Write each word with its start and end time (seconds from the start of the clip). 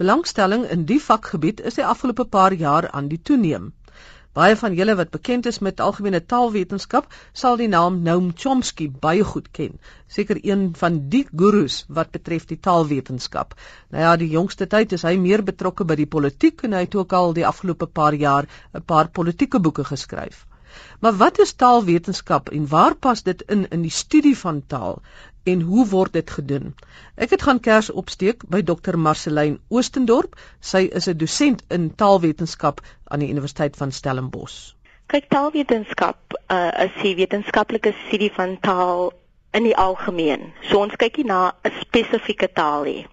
Belangstelling 0.00 0.62
in 0.74 0.86
die 0.88 0.96
vakgebied 1.04 1.58
is 1.68 1.74
die 1.76 1.84
afgelope 1.84 2.24
paar 2.34 2.54
jaar 2.60 2.86
aan 2.98 3.10
die 3.10 3.18
toeneem. 3.30 3.66
Baie 4.38 4.54
van 4.56 4.72
julle 4.78 4.94
wat 4.96 5.10
bekend 5.12 5.48
is 5.50 5.58
met 5.66 5.82
algemene 5.86 6.22
taalwetenskap, 6.32 7.10
sal 7.42 7.58
die 7.60 7.68
naam 7.68 7.98
Noam 8.06 8.30
Chomsky 8.44 8.86
baie 9.02 9.26
goed 9.32 9.50
ken. 9.58 9.76
Seker 10.16 10.40
een 10.40 10.62
van 10.82 10.96
die 11.12 11.26
gurus 11.42 11.82
wat 11.98 12.14
betref 12.16 12.48
die 12.48 12.60
taalwetenskap. 12.68 13.52
Nou 13.90 14.06
ja, 14.06 14.16
die 14.16 14.30
jongste 14.32 14.70
tyd 14.76 14.96
is 14.96 15.04
hy 15.04 15.18
meer 15.20 15.44
betrokke 15.52 15.84
by 15.84 15.98
die 16.00 16.08
politiek 16.16 16.64
en 16.64 16.78
hy 16.78 16.86
het 16.86 16.96
ook 16.96 17.12
al 17.20 17.36
die 17.36 17.44
afgelope 17.52 17.90
paar 18.00 18.16
jaar 18.24 18.48
'n 18.72 18.86
paar 18.94 19.12
politieke 19.20 19.60
boeke 19.60 19.84
geskryf. 19.84 20.46
Maar 21.00 21.16
wat 21.16 21.38
is 21.38 21.52
taalwetenskap 21.52 22.48
en 22.48 22.68
waar 22.68 22.94
pas 22.94 23.22
dit 23.22 23.42
in 23.42 23.68
in 23.68 23.82
die 23.82 23.90
studie 23.90 24.36
van 24.38 24.62
taal 24.66 25.02
en 25.42 25.60
hoe 25.60 25.86
word 25.88 26.12
dit 26.12 26.30
gedoen? 26.30 26.74
Ek 27.14 27.30
het 27.30 27.42
gaan 27.42 27.60
kers 27.60 27.90
opsteek 27.90 28.44
by 28.48 28.62
Dr. 28.62 28.96
Marceline 28.96 29.58
Oostendorp. 29.68 30.36
Sy 30.60 30.88
is 30.92 31.08
'n 31.08 31.16
dosent 31.16 31.62
in 31.68 31.94
taalwetenskap 31.94 32.80
aan 33.04 33.18
die 33.18 33.30
Universiteit 33.30 33.76
van 33.76 33.92
Stellenbosch. 33.92 34.74
Kyk, 35.06 35.28
taalwetenskap 35.28 36.36
uh, 36.48 36.70
is 36.84 37.02
die 37.02 37.16
wetenskaplike 37.16 37.94
studie 38.06 38.32
van 38.32 38.58
taal 38.60 39.12
in 39.50 39.64
die 39.66 39.76
algemeen. 39.76 40.52
So 40.68 40.78
ons 40.78 40.96
kyk 40.96 41.16
nie 41.16 41.26
na 41.26 41.52
'n 41.64 41.72
spesifieke 41.80 42.48
taal 42.52 42.84
nie. 42.84 43.06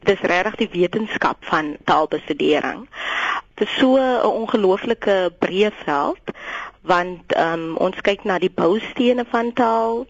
Dit 0.00 0.16
is 0.16 0.28
regtig 0.30 0.56
die 0.56 0.80
wetenskap 0.80 1.44
van 1.50 1.76
taalbestudering. 1.84 2.88
Dit 3.54 3.68
is 3.68 3.78
so 3.78 3.96
'n 3.96 4.24
ongelooflike 4.24 5.32
breë 5.38 5.72
veld 5.84 6.32
want 6.82 7.36
um, 7.38 7.76
ons 7.76 8.00
kyk 8.02 8.24
na 8.24 8.38
die 8.42 8.50
boustene 8.50 9.24
van 9.30 9.52
taal 9.52 10.06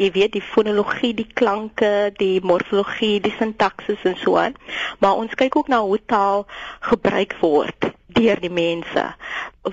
jy 0.00 0.10
weet 0.14 0.32
die 0.36 0.44
fonologie, 0.44 1.12
die 1.16 1.28
klanke, 1.38 2.12
die 2.20 2.40
morfologie, 2.44 3.18
die 3.20 3.34
sintaksis 3.38 4.04
en 4.08 4.16
so 4.20 4.36
aan. 4.40 4.54
Maar 5.02 5.18
ons 5.22 5.34
kyk 5.38 5.56
ook 5.56 5.68
na 5.68 5.80
hoe 5.84 5.98
taal 6.06 6.46
gebruik 6.86 7.36
word 7.42 7.90
deur 8.16 8.40
die 8.40 8.52
mense. 8.52 9.04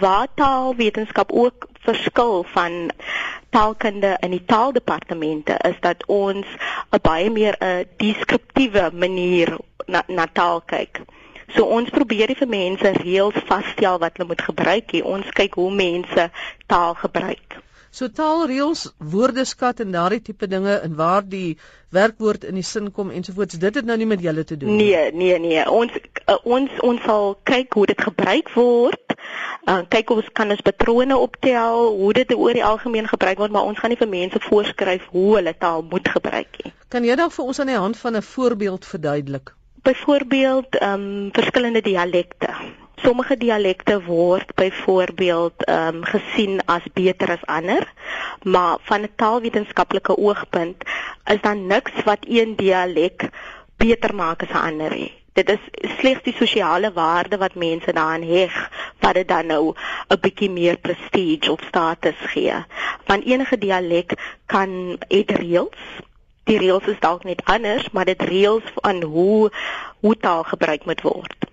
Waar 0.03 0.27
taalwetenskap 0.35 1.31
ook 1.31 1.67
verskil 1.85 2.43
van 2.55 2.91
taalkunde 3.53 4.17
in 4.25 4.33
die 4.33 4.43
taaldepartemente 4.45 5.55
is 5.69 5.77
dat 5.79 6.03
ons 6.07 6.47
'n 6.91 7.01
baie 7.01 7.29
meer 7.29 7.55
'n 7.59 7.85
deskriptiewe 7.97 8.89
manier 8.93 9.57
na, 9.85 10.03
na 10.07 10.25
taal 10.33 10.61
kyk. 10.61 11.01
So 11.55 11.65
ons 11.65 11.89
probeer 11.89 12.35
vir 12.39 12.47
mense 12.47 12.95
reëls 13.01 13.43
vasstel 13.49 13.99
wat 13.99 14.17
hulle 14.17 14.31
moet 14.31 14.41
gebruik 14.41 14.95
nie. 14.95 15.03
Ons 15.03 15.29
kyk 15.35 15.59
hoe 15.59 15.69
mense 15.73 16.29
taal 16.67 16.97
gebruik. 17.03 17.59
So 17.93 18.09
taalreëls, 18.09 18.87
woordeskat 18.97 19.83
en 19.83 19.91
daardie 19.93 20.21
tipe 20.25 20.47
dinge 20.49 20.79
en 20.81 20.95
waar 20.97 21.21
die 21.29 21.59
werkwoord 21.93 22.47
in 22.49 22.57
die 22.57 22.65
sin 22.65 22.89
kom 22.91 23.11
ensovoorts, 23.13 23.59
dit 23.61 23.75
het 23.75 23.85
nou 23.85 23.97
nie 24.01 24.07
met 24.09 24.23
julle 24.25 24.43
te 24.49 24.57
doen 24.57 24.73
nie. 24.73 24.87
Nee, 24.87 25.11
nee, 25.13 25.37
nee. 25.43 25.65
Ons 25.69 25.93
uh, 25.99 26.39
ons 26.41 26.73
ons 26.81 27.05
sal 27.05 27.35
kyk 27.45 27.77
hoe 27.77 27.85
dit 27.93 28.01
gebruik 28.01 28.49
word. 28.55 29.13
Uh, 29.69 29.83
kyk 29.93 30.09
of 30.09 30.23
ons 30.23 30.33
kan 30.39 30.49
ons 30.49 30.65
patrone 30.65 31.17
optel, 31.21 31.85
hoe 31.99 32.13
dit 32.17 32.33
oor 32.33 32.57
die 32.57 32.65
algemeen 32.65 33.05
gebruik 33.11 33.37
word, 33.45 33.53
maar 33.53 33.69
ons 33.69 33.77
gaan 33.79 33.93
nie 33.93 34.01
vir 34.01 34.09
mense 34.09 34.41
voorskryf 34.49 35.05
hoe 35.13 35.29
hulle 35.37 35.53
taal 35.61 35.85
moet 35.93 36.09
gebruik 36.17 36.63
nie. 36.63 36.73
Kan 36.89 37.05
jy 37.05 37.19
dalk 37.21 37.37
vir 37.37 37.45
ons 37.45 37.61
aan 37.61 37.75
die 37.75 37.83
hand 37.85 38.01
van 38.01 38.17
'n 38.17 38.25
voorbeeld 38.33 38.89
verduidelik? 38.89 39.53
Byvoorbeeld, 39.83 40.75
ehm 40.77 40.93
um, 40.93 41.29
verskillende 41.31 41.81
dialekte. 41.81 42.49
Sommige 42.95 43.37
dialekte 43.37 44.03
word 44.03 44.53
byvoorbeeld 44.55 45.63
ehm 45.63 45.95
um, 45.95 46.03
gesien 46.03 46.61
as 46.65 46.85
beter 46.93 47.31
as 47.31 47.45
ander, 47.45 47.93
maar 48.43 48.77
van 48.81 49.01
'n 49.01 49.11
taalwetenskaplike 49.15 50.17
oogpunt 50.17 50.83
is 51.25 51.41
daar 51.41 51.55
niks 51.55 51.91
wat 52.03 52.17
een 52.21 52.55
dialek 52.55 53.29
beter 53.77 54.15
maak 54.15 54.41
as 54.43 54.55
'n 54.55 54.65
ander 54.69 54.95
nie. 54.95 55.11
Dit 55.33 55.49
is 55.49 55.91
slegs 55.99 56.23
die 56.23 56.35
sosiale 56.37 56.93
waarde 56.93 57.37
wat 57.37 57.55
mense 57.55 57.93
daaraan 57.93 58.23
heg 58.23 58.55
wat 58.99 59.13
dit 59.13 59.27
dan 59.27 59.45
nou 59.45 59.73
'n 60.07 60.19
bietjie 60.21 60.49
meer 60.49 60.77
prestige 60.77 61.51
of 61.51 61.59
status 61.67 62.19
gee. 62.19 62.55
Van 63.03 63.19
enige 63.21 63.57
dialek 63.57 64.15
kan 64.45 64.97
dit 65.07 65.31
reëls 65.31 65.83
Die 66.49 66.57
reëls 66.59 66.87
is 66.91 66.99
dalk 66.99 67.23
net 67.23 67.41
anders, 67.45 67.89
maar 67.95 68.05
dit 68.05 68.21
reëls 68.21 68.71
van 68.79 69.03
hoe 69.03 69.51
hoe 70.03 70.15
taal 70.25 70.43
gebruik 70.43 70.85
moet 70.85 71.01
word. 71.01 71.45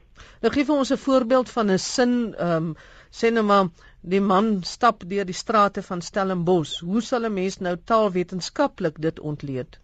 Nou 0.43 0.53
gee 0.55 0.65
vir 0.65 0.77
ons 0.83 0.91
'n 0.93 1.05
voorbeeld 1.05 1.51
van 1.56 1.71
'n 1.71 1.78
sin, 1.78 2.34
ehm 2.34 2.56
um, 2.56 2.77
sê 3.21 3.31
nou 3.33 3.45
maar 3.45 3.69
die 4.01 4.21
man 4.21 4.62
stap 4.65 5.03
deur 5.12 5.25
die 5.25 5.41
strate 5.43 5.83
van 5.83 6.01
Stellenbosch. 6.03 6.81
Hoe 6.81 7.03
sal 7.03 7.25
'n 7.28 7.34
mens 7.34 7.59
nou 7.59 7.77
taalwetenskaplik 7.84 9.01
dit 9.06 9.21
ontleed? 9.21 9.78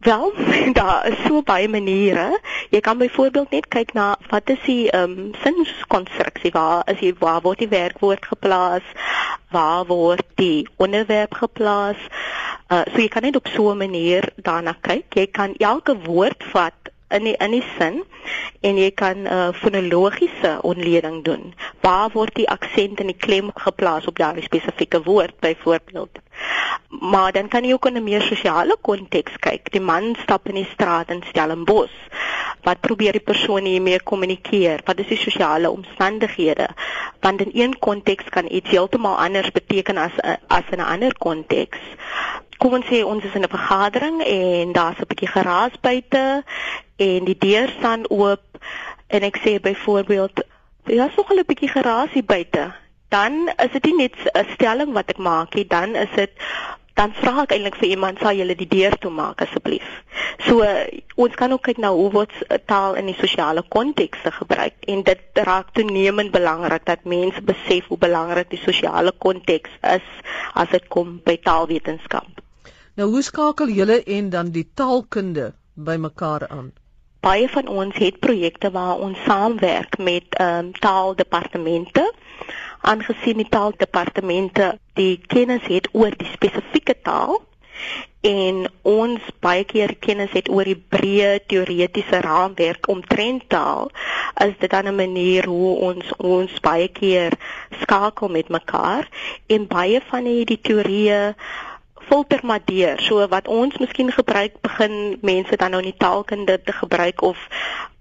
Wel, 0.00 0.32
daar 0.72 1.06
is 1.06 1.18
so 1.26 1.42
baie 1.42 1.68
maniere. 1.68 2.40
Jy 2.70 2.80
kan 2.80 2.98
byvoorbeeld 2.98 3.50
net 3.50 3.66
kyk 3.68 3.92
na 3.92 4.16
wat 4.30 4.48
is 4.48 4.62
die 4.64 4.90
ehm 4.90 5.18
um, 5.18 5.34
sinskonstruksie 5.42 6.52
waar 6.54 6.88
is 6.88 7.02
die 7.04 7.12
waar 7.18 7.42
word 7.44 7.60
die 7.60 7.68
werkwoord 7.68 8.24
geplaas? 8.26 8.86
Waar 9.52 9.84
word 9.86 10.24
die 10.40 10.68
onderwerp 10.76 11.34
geplaas? 11.42 12.00
Uh 12.72 12.86
so 12.88 13.02
jy 13.02 13.08
kan 13.12 13.28
net 13.28 13.36
op 13.36 13.52
so 13.52 13.68
'n 13.72 13.76
manier 13.76 14.32
daarna 14.36 14.72
kyk. 14.80 15.14
Jy 15.14 15.26
kan 15.26 15.54
elke 15.58 15.96
woord 16.08 16.48
vat 16.54 16.92
in 17.10 17.24
die 17.24 17.36
in 17.36 17.50
die 17.50 17.64
sin 17.78 18.02
en 18.60 18.76
jy 18.76 18.90
kan 18.90 19.22
'n 19.22 19.26
uh, 19.26 19.52
fonologiese 19.52 20.58
onleding 20.62 21.24
doen. 21.24 21.54
Waar 21.80 22.10
word 22.12 22.34
die 22.34 22.48
aksent 22.48 23.00
en 23.00 23.06
die 23.06 23.16
klem 23.26 23.50
geplaas 23.54 24.06
op 24.06 24.18
daardie 24.18 24.44
spesifieke 24.44 25.02
woord 25.02 25.40
byvoorbeeld? 25.40 26.18
Maar 26.88 27.32
dan 27.32 27.48
kan 27.48 27.64
jy 27.64 27.72
ook 27.72 27.86
in 27.86 27.96
'n 27.96 28.04
meer 28.04 28.22
sosiale 28.22 28.76
konteks 28.80 29.36
kyk. 29.36 29.72
Die 29.72 29.80
man 29.80 30.16
stap 30.22 30.48
in 30.48 30.54
die 30.54 30.68
straat 30.72 31.10
in 31.10 31.22
Stellenbosch. 31.22 31.98
Wat 32.62 32.80
probeer 32.80 33.12
die 33.12 33.28
persoon 33.32 33.64
hiermee 33.64 34.02
kommunikeer? 34.02 34.80
Wat 34.84 34.98
is 34.98 35.06
die 35.06 35.16
sosiale 35.16 35.70
omstandighede? 35.70 36.68
Want 37.20 37.40
in 37.40 37.50
een 37.54 37.78
konteks 37.78 38.24
kan 38.28 38.52
iets 38.52 38.70
heeltemal 38.70 39.16
anders 39.16 39.50
beteken 39.50 39.96
as 39.96 40.12
as 40.46 40.68
in 40.70 40.78
'n 40.78 40.90
ander 40.92 41.18
konteks 41.18 41.78
kom 42.60 42.74
ons 42.76 42.88
sê 42.92 43.00
ons 43.08 43.24
is 43.24 43.36
in 43.38 43.44
'n 43.46 43.56
vergadering 43.56 44.16
en 44.20 44.72
daar's 44.76 45.00
'n 45.00 45.08
bietjie 45.10 45.32
geraas 45.36 45.74
buite 45.80 46.44
en 46.96 47.24
die 47.24 47.38
deur 47.46 47.68
staan 47.78 48.02
oop 48.08 48.44
en 49.06 49.22
ek 49.22 49.36
sê 49.44 49.52
byvoorbeeld 49.60 50.44
daar's 50.84 51.16
nog 51.16 51.32
'n 51.32 51.44
bietjie 51.46 51.72
geraas 51.76 52.12
hier 52.12 52.24
buite. 52.24 52.72
Dan 53.08 53.52
is 53.64 53.72
dit 53.72 53.84
nie 53.84 53.96
net 53.96 54.14
'n 54.34 54.46
stelling 54.54 54.92
wat 54.92 55.08
ek 55.08 55.18
maak 55.18 55.54
nie 55.54 55.66
dan 55.66 55.94
is 55.94 56.12
dit 56.14 56.30
dan 56.94 57.12
vra 57.12 57.42
ek 57.42 57.52
eintlik 57.52 57.76
vir 57.76 57.88
iemand 57.88 58.18
sal 58.18 58.36
jy 58.36 58.54
die 58.54 58.68
deur 58.68 58.98
toe 58.98 59.10
maak 59.10 59.40
asseblief? 59.40 59.88
So 60.38 60.66
ons 61.14 61.34
kan 61.34 61.52
ook 61.52 61.62
kyk 61.62 61.78
na 61.78 61.90
hoe 61.90 62.10
word 62.10 62.32
taal 62.66 62.94
in 62.94 63.06
die 63.06 63.20
sosiale 63.20 63.62
kontekste 63.62 64.30
gebruik 64.30 64.74
en 64.86 65.02
dit 65.02 65.20
raak 65.32 65.72
toenemend 65.72 66.30
belangrik 66.30 66.84
dat 66.84 67.04
mense 67.04 67.40
besef 67.42 67.86
hoe 67.86 67.98
belangrik 67.98 68.50
die 68.50 68.62
sosiale 68.64 69.12
konteks 69.12 69.70
is 69.80 70.06
as 70.54 70.68
dit 70.68 70.88
kom 70.88 71.20
by 71.24 71.36
taalwetenskap 71.36 72.40
Nou 73.00 73.12
hoe 73.12 73.22
skakel 73.22 73.70
julle 73.72 74.02
en 74.02 74.26
dan 74.28 74.50
die 74.52 74.66
taalkunde 74.74 75.54
bymekaar 75.74 76.42
aan? 76.48 76.66
Baie 77.24 77.48
van 77.48 77.68
ons 77.68 77.96
het 77.96 78.18
projekte 78.20 78.70
waar 78.70 78.98
ons 79.00 79.22
saamwerk 79.24 79.96
met 79.98 80.34
ehm 80.36 80.66
um, 80.66 80.72
taaldepartemente. 80.72 82.12
Aangesien 82.80 83.40
die 83.40 83.48
taaldepartemente 83.48 84.78
die 85.00 85.20
kennis 85.26 85.64
het 85.72 85.88
oor 85.92 86.12
die 86.16 86.28
spesifieke 86.32 86.96
taal 87.02 87.40
en 88.20 88.66
ons 88.82 89.28
baie 89.40 89.64
keer 89.64 89.94
kennis 90.04 90.34
het 90.36 90.50
oor 90.52 90.68
die 90.68 90.76
breë 90.94 91.38
teoretiese 91.48 92.20
raamwerk 92.20 92.88
omtrent 92.92 93.46
taal 93.48 93.88
is 94.44 94.52
dit 94.60 94.70
dan 94.70 94.88
'n 94.92 94.94
manier 94.96 95.48
hoe 95.48 95.72
ons 95.88 96.12
ons 96.16 96.60
baie 96.60 96.88
keer 96.88 97.32
skakel 97.80 98.28
met 98.28 98.48
mekaar 98.48 99.08
en 99.46 99.66
baie 99.66 100.00
van 100.10 100.24
hierdie 100.24 100.60
teorieë 100.60 101.34
filter 102.10 102.40
maar 102.42 102.64
deur. 102.64 102.98
So 103.00 103.28
wat 103.28 103.48
ons 103.48 103.78
miskien 103.78 104.10
gebruik 104.12 104.58
begin 104.60 105.18
mense 105.22 105.56
dan 105.56 105.70
nou 105.70 105.82
in 105.82 105.90
die 105.92 106.00
taalkunde 106.02 106.58
te 106.62 106.72
gebruik 106.72 107.22
of 107.22 107.38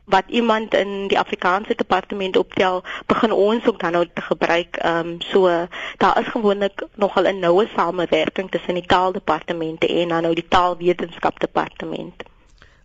wat 0.10 0.24
iemand 0.28 0.74
in 0.74 1.08
die 1.08 1.20
Afrikaanse 1.20 1.76
departement 1.76 2.38
optel, 2.38 2.82
begin 3.06 3.32
ons 3.32 3.68
ook 3.70 3.80
dan 3.80 3.92
nou 3.92 4.08
te 4.14 4.22
gebruik. 4.22 4.78
Ehm 4.82 5.08
um, 5.08 5.22
so 5.22 5.68
daar 5.98 6.20
is 6.20 6.34
gewoonlik 6.34 6.86
nogal 6.96 7.30
'n 7.30 7.40
noue 7.40 7.68
samewerking 7.76 8.52
tussen 8.52 8.74
die 8.74 8.86
taaldepartemente 8.86 9.88
en 9.88 10.08
dan 10.08 10.22
nou 10.22 10.34
die 10.34 10.48
taalwetenskapdepartement. 10.48 12.24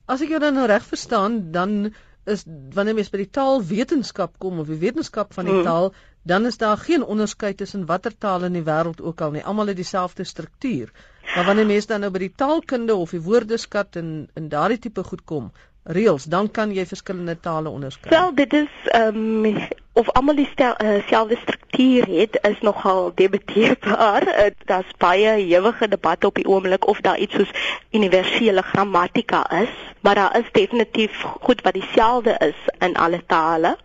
As 0.05 0.21
ek 0.21 0.29
jou 0.29 0.41
dan 0.41 0.55
nou 0.55 0.67
reg 0.67 0.85
verstaan, 0.85 1.51
dan 1.51 1.95
is 2.25 2.45
wanneer 2.75 2.95
mens 2.95 3.11
by 3.13 3.21
die 3.23 3.31
taalwetenskap 3.31 4.39
kom 4.39 4.59
of 4.63 4.71
die 4.71 4.81
wetenskap 4.81 5.35
van 5.37 5.49
die 5.49 5.55
hmm. 5.55 5.67
taal, 5.69 5.91
dan 6.23 6.47
is 6.49 6.57
daar 6.61 6.81
geen 6.81 7.05
onderskeid 7.05 7.57
tussen 7.61 7.87
watter 7.87 8.15
taal 8.19 8.47
in 8.49 8.57
die 8.57 8.65
wêreld 8.65 9.03
ook 9.05 9.21
al 9.21 9.35
nie. 9.35 9.45
Almal 9.45 9.73
het 9.73 9.77
dieselfde 9.77 10.25
struktuur. 10.25 10.93
Maar 11.35 11.45
wanneer 11.45 11.67
mense 11.67 11.91
dan 11.93 12.01
nou 12.01 12.11
by 12.15 12.25
die 12.25 12.33
taalkunde 12.37 12.95
of 12.95 13.13
die 13.13 13.21
woordeskat 13.21 13.97
en 14.01 14.11
in 14.35 14.49
daardie 14.49 14.79
tipe 14.79 15.05
goed 15.05 15.25
kom, 15.25 15.53
reëls, 15.85 16.25
dan 16.25 16.51
kan 16.51 16.73
jy 16.73 16.87
verskillende 16.89 17.41
tale 17.41 17.69
onderskei. 17.69 18.11
Wel, 18.11 18.35
dit 18.35 18.53
is 18.53 18.91
ehm 18.93 19.45
um, 19.45 19.67
of 19.93 20.11
almal 20.11 20.35
dieselfde 20.35 21.35
uh, 21.35 21.41
struktuur 21.41 22.07
het 22.07 22.39
is 22.43 22.61
nogal 22.61 23.13
debatteerbaar. 23.15 24.27
Uh, 24.29 24.51
Daar's 24.65 24.91
baie 24.99 25.37
ewige 25.37 25.89
debatte 25.89 26.27
op 26.27 26.35
die 26.35 26.47
oomblik 26.47 26.87
of 26.87 27.01
daar 27.01 27.19
iets 27.19 27.35
soos 27.35 27.51
universele 27.91 28.63
grammatika 28.63 29.51
is, 29.61 29.71
maar 30.01 30.15
daar 30.15 30.39
is 30.39 30.53
definitief 30.53 31.21
goed 31.41 31.63
wat 31.63 31.73
dieselfde 31.73 32.35
is 32.39 32.69
in 32.79 32.97
alle 32.97 33.23
tale. 33.27 33.77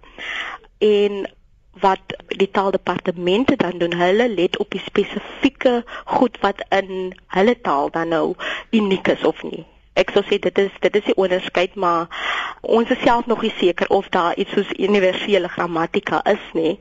En 0.78 1.30
wat 1.80 2.02
die 2.28 2.52
taaldepartemente 2.52 3.56
dan 3.56 3.78
doen, 3.78 3.94
hulle 3.94 4.30
let 4.30 4.57
op 4.57 4.69
die 4.72 4.81
spesifieke 4.86 5.84
goed 6.06 6.40
wat 6.42 6.66
in 6.69 7.13
hulle 7.28 7.62
taal 7.62 7.92
dan 7.92 8.07
nou 8.07 8.36
uniek 8.69 9.07
is 9.07 9.24
of 9.24 9.44
nie 9.44 9.66
ek 10.01 10.13
sou 10.16 10.24
sê 10.24 10.40
dit 10.40 10.57
is 10.63 10.72
dit 10.80 10.96
is 10.96 11.06
die 11.10 11.16
onderskeid 11.16 11.75
maar 11.75 12.07
ons 12.62 12.90
is 12.90 13.01
self 13.04 13.28
nog 13.31 13.42
nie 13.46 13.54
seker 13.60 13.88
of 13.90 14.10
daar 14.16 14.36
iets 14.36 14.56
soos 14.56 14.72
universele 14.78 15.48
grammatika 15.48 16.22
is 16.31 16.46
nie. 16.54 16.80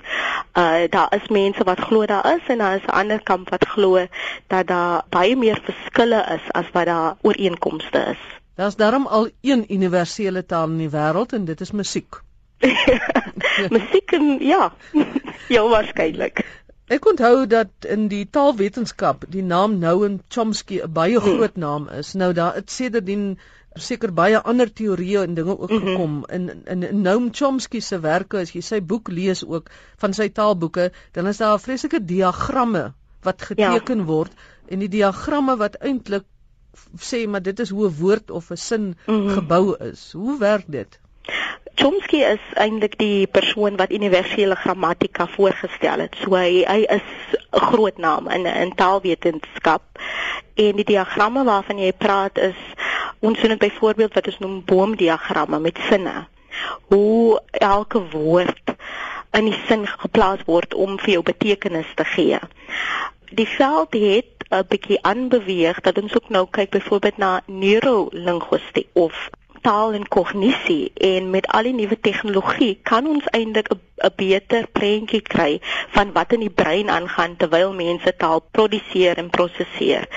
Uh 0.54 0.86
daar 0.90 1.14
is 1.16 1.28
mense 1.28 1.64
wat 1.64 1.80
glo 1.90 2.06
daar 2.06 2.26
is 2.34 2.48
en 2.48 2.58
daar 2.58 2.76
is 2.76 2.86
'n 2.86 2.98
ander 3.02 3.22
kamp 3.22 3.50
wat 3.50 3.66
glo 3.74 4.06
dat 4.46 4.66
daar 4.66 5.02
baie 5.10 5.36
meer 5.36 5.60
verskille 5.64 6.20
is 6.36 6.52
as 6.52 6.70
wat 6.72 6.86
daar 6.86 7.16
ooreenkomste 7.22 7.98
is. 8.14 8.22
Daar's 8.54 8.76
daarom 8.76 9.06
al 9.06 9.28
een 9.40 9.64
universele 9.68 10.46
taal 10.46 10.68
in 10.68 10.78
die 10.78 10.90
wêreld 10.90 11.32
en 11.32 11.44
dit 11.44 11.60
is 11.60 11.70
musiek. 11.70 12.20
musiek 13.76 14.10
ja. 14.40 14.72
ja 15.54 15.68
waarskynlik. 15.68 16.44
Ek 16.88 17.04
onthou 17.04 17.46
dat 17.46 17.84
in 17.84 18.06
die 18.08 18.24
taalwetenskap 18.32 19.24
die 19.28 19.42
naam 19.44 19.78
Noam 19.78 20.20
Chomsky 20.32 20.80
'n 20.80 20.92
baie 20.92 21.18
hmm. 21.18 21.34
groot 21.34 21.56
naam 21.56 21.88
is. 21.88 22.14
Nou 22.14 22.32
daar 22.32 22.54
het 22.54 22.70
sedertdien 22.70 23.38
seker 23.74 24.12
baie 24.12 24.40
ander 24.40 24.72
teorieë 24.80 25.22
en 25.22 25.34
dinge 25.34 25.58
ook 25.58 25.70
mm 25.70 25.76
-hmm. 25.76 25.88
gekom 25.88 26.24
in 26.28 26.64
in, 26.64 26.82
in 26.82 27.02
Noam 27.02 27.28
Chomsky 27.32 27.80
se 27.80 28.00
werke 28.00 28.38
as 28.38 28.52
jy 28.52 28.60
sy 28.60 28.80
boek 28.80 29.08
lees 29.08 29.44
ook 29.44 29.70
van 29.96 30.14
sy 30.14 30.28
taalboeke, 30.28 30.90
dan 31.12 31.26
is 31.26 31.36
daar 31.36 31.60
vreeslike 31.60 32.04
diagramme 32.04 32.92
wat 33.22 33.42
geteken 33.42 33.98
ja. 33.98 34.04
word 34.04 34.32
en 34.68 34.78
die 34.78 34.88
diagramme 34.88 35.56
wat 35.56 35.76
eintlik 35.80 36.24
sê 37.10 37.26
maar 37.28 37.42
dit 37.42 37.60
is 37.60 37.70
hoe 37.70 37.86
'n 37.88 37.96
woord 38.00 38.30
of 38.30 38.50
'n 38.50 38.56
sin 38.56 38.84
mm 38.86 38.94
-hmm. 39.06 39.28
gebou 39.28 39.76
is. 39.90 40.12
Hoe 40.12 40.38
werk 40.38 40.64
dit? 40.66 41.00
Chomsky 41.78 42.24
is 42.26 42.42
eintlik 42.58 42.96
die 42.98 43.26
persoon 43.30 43.76
wat 43.78 43.92
universele 43.94 44.56
grammatika 44.58 45.28
voorgestel 45.30 46.00
het. 46.02 46.16
So 46.18 46.34
hy 46.34 46.64
hy 46.66 46.80
is 46.90 47.06
'n 47.54 47.60
groot 47.70 47.98
naam 47.98 48.26
in 48.28 48.46
in 48.46 48.74
taalwetenskap. 48.74 49.82
En 50.54 50.76
die 50.76 50.84
diagramme 50.84 51.44
waarvan 51.44 51.78
jy 51.78 51.92
praat 51.92 52.38
is 52.38 52.58
ons 53.20 53.40
doen 53.40 53.54
dit 53.54 53.58
byvoorbeeld 53.58 54.14
wat 54.14 54.26
ons 54.26 54.38
noem 54.38 54.64
boomdiagramme 54.64 55.58
met 55.58 55.78
sinne. 55.88 56.26
Hoe 56.88 57.42
elke 57.50 58.02
woord 58.10 58.74
in 59.30 59.44
die 59.44 59.58
sin 59.68 59.86
geplaas 59.86 60.42
word 60.46 60.74
om 60.74 60.98
vir 60.98 61.12
jou 61.12 61.22
betekenis 61.22 61.94
te 61.94 62.04
gee. 62.04 62.38
Die 63.30 63.48
veld 63.48 63.92
het 63.94 64.50
'n 64.50 64.66
bietjie 64.68 65.02
aanbeweeg 65.02 65.80
dat 65.80 65.98
ons 66.02 66.14
ook 66.14 66.28
nou 66.28 66.46
kyk 66.50 66.70
byvoorbeeld 66.70 67.16
na 67.16 67.40
neurolinguistiek 67.46 68.88
of 68.92 69.30
taal 69.60 69.92
en 69.92 70.06
kognisie 70.08 70.92
en 70.94 71.30
met 71.30 71.46
al 71.56 71.68
die 71.68 71.74
nuwe 71.74 71.98
tegnologie 72.00 72.78
kan 72.90 73.06
ons 73.06 73.26
eintlik 73.36 73.68
'n 73.72 74.12
beter 74.16 74.66
prentjie 74.78 75.20
kry 75.20 75.60
van 75.96 76.12
wat 76.12 76.32
in 76.32 76.40
die 76.40 76.54
brein 76.62 76.90
aangaan 76.90 77.36
terwyl 77.36 77.72
mense 77.72 78.12
taal 78.16 78.40
produseer 78.50 79.18
en 79.18 79.30
prosesseer. 79.30 80.08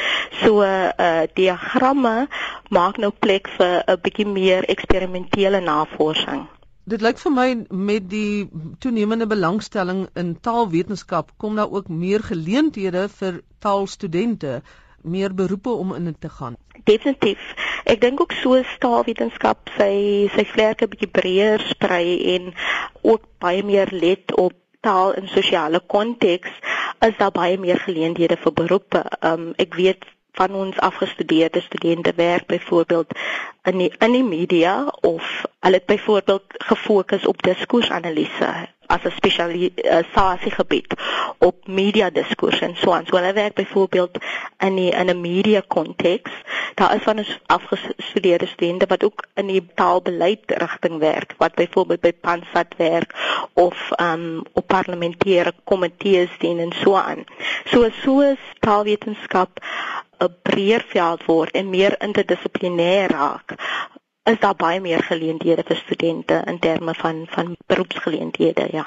So 0.41 0.61
uh, 0.63 0.89
uh, 0.97 1.23
diagramme 1.33 2.27
maak 2.69 2.97
nou 2.97 3.11
plek 3.11 3.47
vir 3.57 3.83
'n 3.87 4.01
bietjie 4.01 4.27
meer 4.27 4.69
eksperimentele 4.75 5.59
navorsing. 5.59 6.47
Dit 6.83 7.01
lyk 7.01 7.19
vir 7.21 7.31
my 7.31 7.49
met 7.69 8.09
die 8.09 8.49
toenemende 8.83 9.27
belangstelling 9.27 10.07
in 10.17 10.39
taalwetenskap 10.41 11.31
kom 11.37 11.55
daar 11.55 11.69
ook 11.71 11.87
meer 11.87 12.23
geleenthede 12.25 13.09
vir 13.19 13.41
taalstudente 13.59 14.61
meer 15.03 15.33
beroepe 15.33 15.69
om 15.69 15.93
in 15.93 16.15
te 16.19 16.29
gaan. 16.29 16.57
Definitief. 16.83 17.41
Ek 17.85 18.01
dink 18.01 18.21
ook 18.21 18.33
so 18.41 18.57
taalwetenskap 18.83 19.69
sy 19.77 20.29
sy 20.35 20.45
vlerke 20.53 20.87
bietjie 20.91 21.11
breër 21.11 21.63
sprei 21.69 22.17
en 22.35 22.53
ook 23.01 23.27
baie 23.43 23.63
meer 23.63 23.91
let 23.91 24.33
op 24.33 24.55
taal 24.81 25.13
in 25.19 25.27
sosiale 25.29 25.81
konteks 25.93 26.49
is 27.05 27.17
daar 27.19 27.33
baie 27.35 27.57
meer 27.61 27.77
geleenthede 27.85 28.37
vir 28.43 28.53
beroepe. 28.63 29.03
Um 29.21 29.51
ek 29.61 29.77
weet 29.77 30.07
van 30.39 30.55
ons 30.55 30.79
afgestudeerde 30.79 31.61
studente 31.61 32.13
werk 32.15 32.45
byvoorbeeld 32.47 33.13
in 33.69 33.77
die, 33.77 33.91
in 33.99 34.11
die 34.11 34.23
media 34.23 34.75
of 35.01 35.45
hulle 35.59 35.81
het 35.81 35.85
byvoorbeeld 35.85 36.55
gefokus 36.71 37.25
op 37.27 37.41
diskursanalise 37.43 38.51
as 38.91 39.03
'n 39.03 39.17
spesialisasie 39.19 40.51
gebied 40.51 40.93
op 41.37 41.67
media 41.67 42.09
diskurs 42.09 42.59
en 42.61 42.75
so 42.75 42.91
aan. 42.93 43.05
So 43.05 43.15
hulle 43.15 43.33
werk 43.33 43.53
byvoorbeeld 43.53 44.17
in 44.59 44.75
die, 44.75 44.91
in 44.91 45.09
'n 45.09 45.21
media 45.21 45.61
konteks. 45.67 46.31
Daar 46.75 46.95
is 46.95 47.03
van 47.03 47.17
ons 47.17 47.39
afgestudeerde 47.45 48.47
studente 48.47 48.85
wat 48.85 49.03
ook 49.03 49.25
in 49.33 49.47
die 49.47 49.67
taalbeleid 49.75 50.39
rigting 50.45 50.99
werk, 50.99 51.33
wat 51.37 51.55
byvoorbeeld 51.55 52.01
by 52.01 52.13
Pansat 52.13 52.75
werk 52.77 53.15
of 53.53 53.89
um 54.01 54.43
op 54.53 54.67
parlementêre 54.67 55.53
komitees 55.63 56.29
dien 56.37 56.59
en 56.59 56.71
so 56.83 56.95
aan. 56.95 57.23
So 57.65 57.89
so 58.03 58.35
taalwetenskap 58.59 59.49
'n 60.19 60.35
breër 60.41 60.83
veld 60.87 61.25
word 61.25 61.51
en 61.51 61.69
meer 61.69 61.95
interdissiplinêr 61.99 63.07
raak 63.09 63.55
is 64.29 64.39
daar 64.39 64.55
baie 64.55 64.81
meer 64.81 65.01
geleenthede 65.03 65.63
vir 65.67 65.77
studente 65.77 66.35
in 66.51 66.59
terme 66.59 66.93
van 66.97 67.21
van 67.35 67.55
beroepsgeleenthede 67.71 68.67
ja 68.71 68.83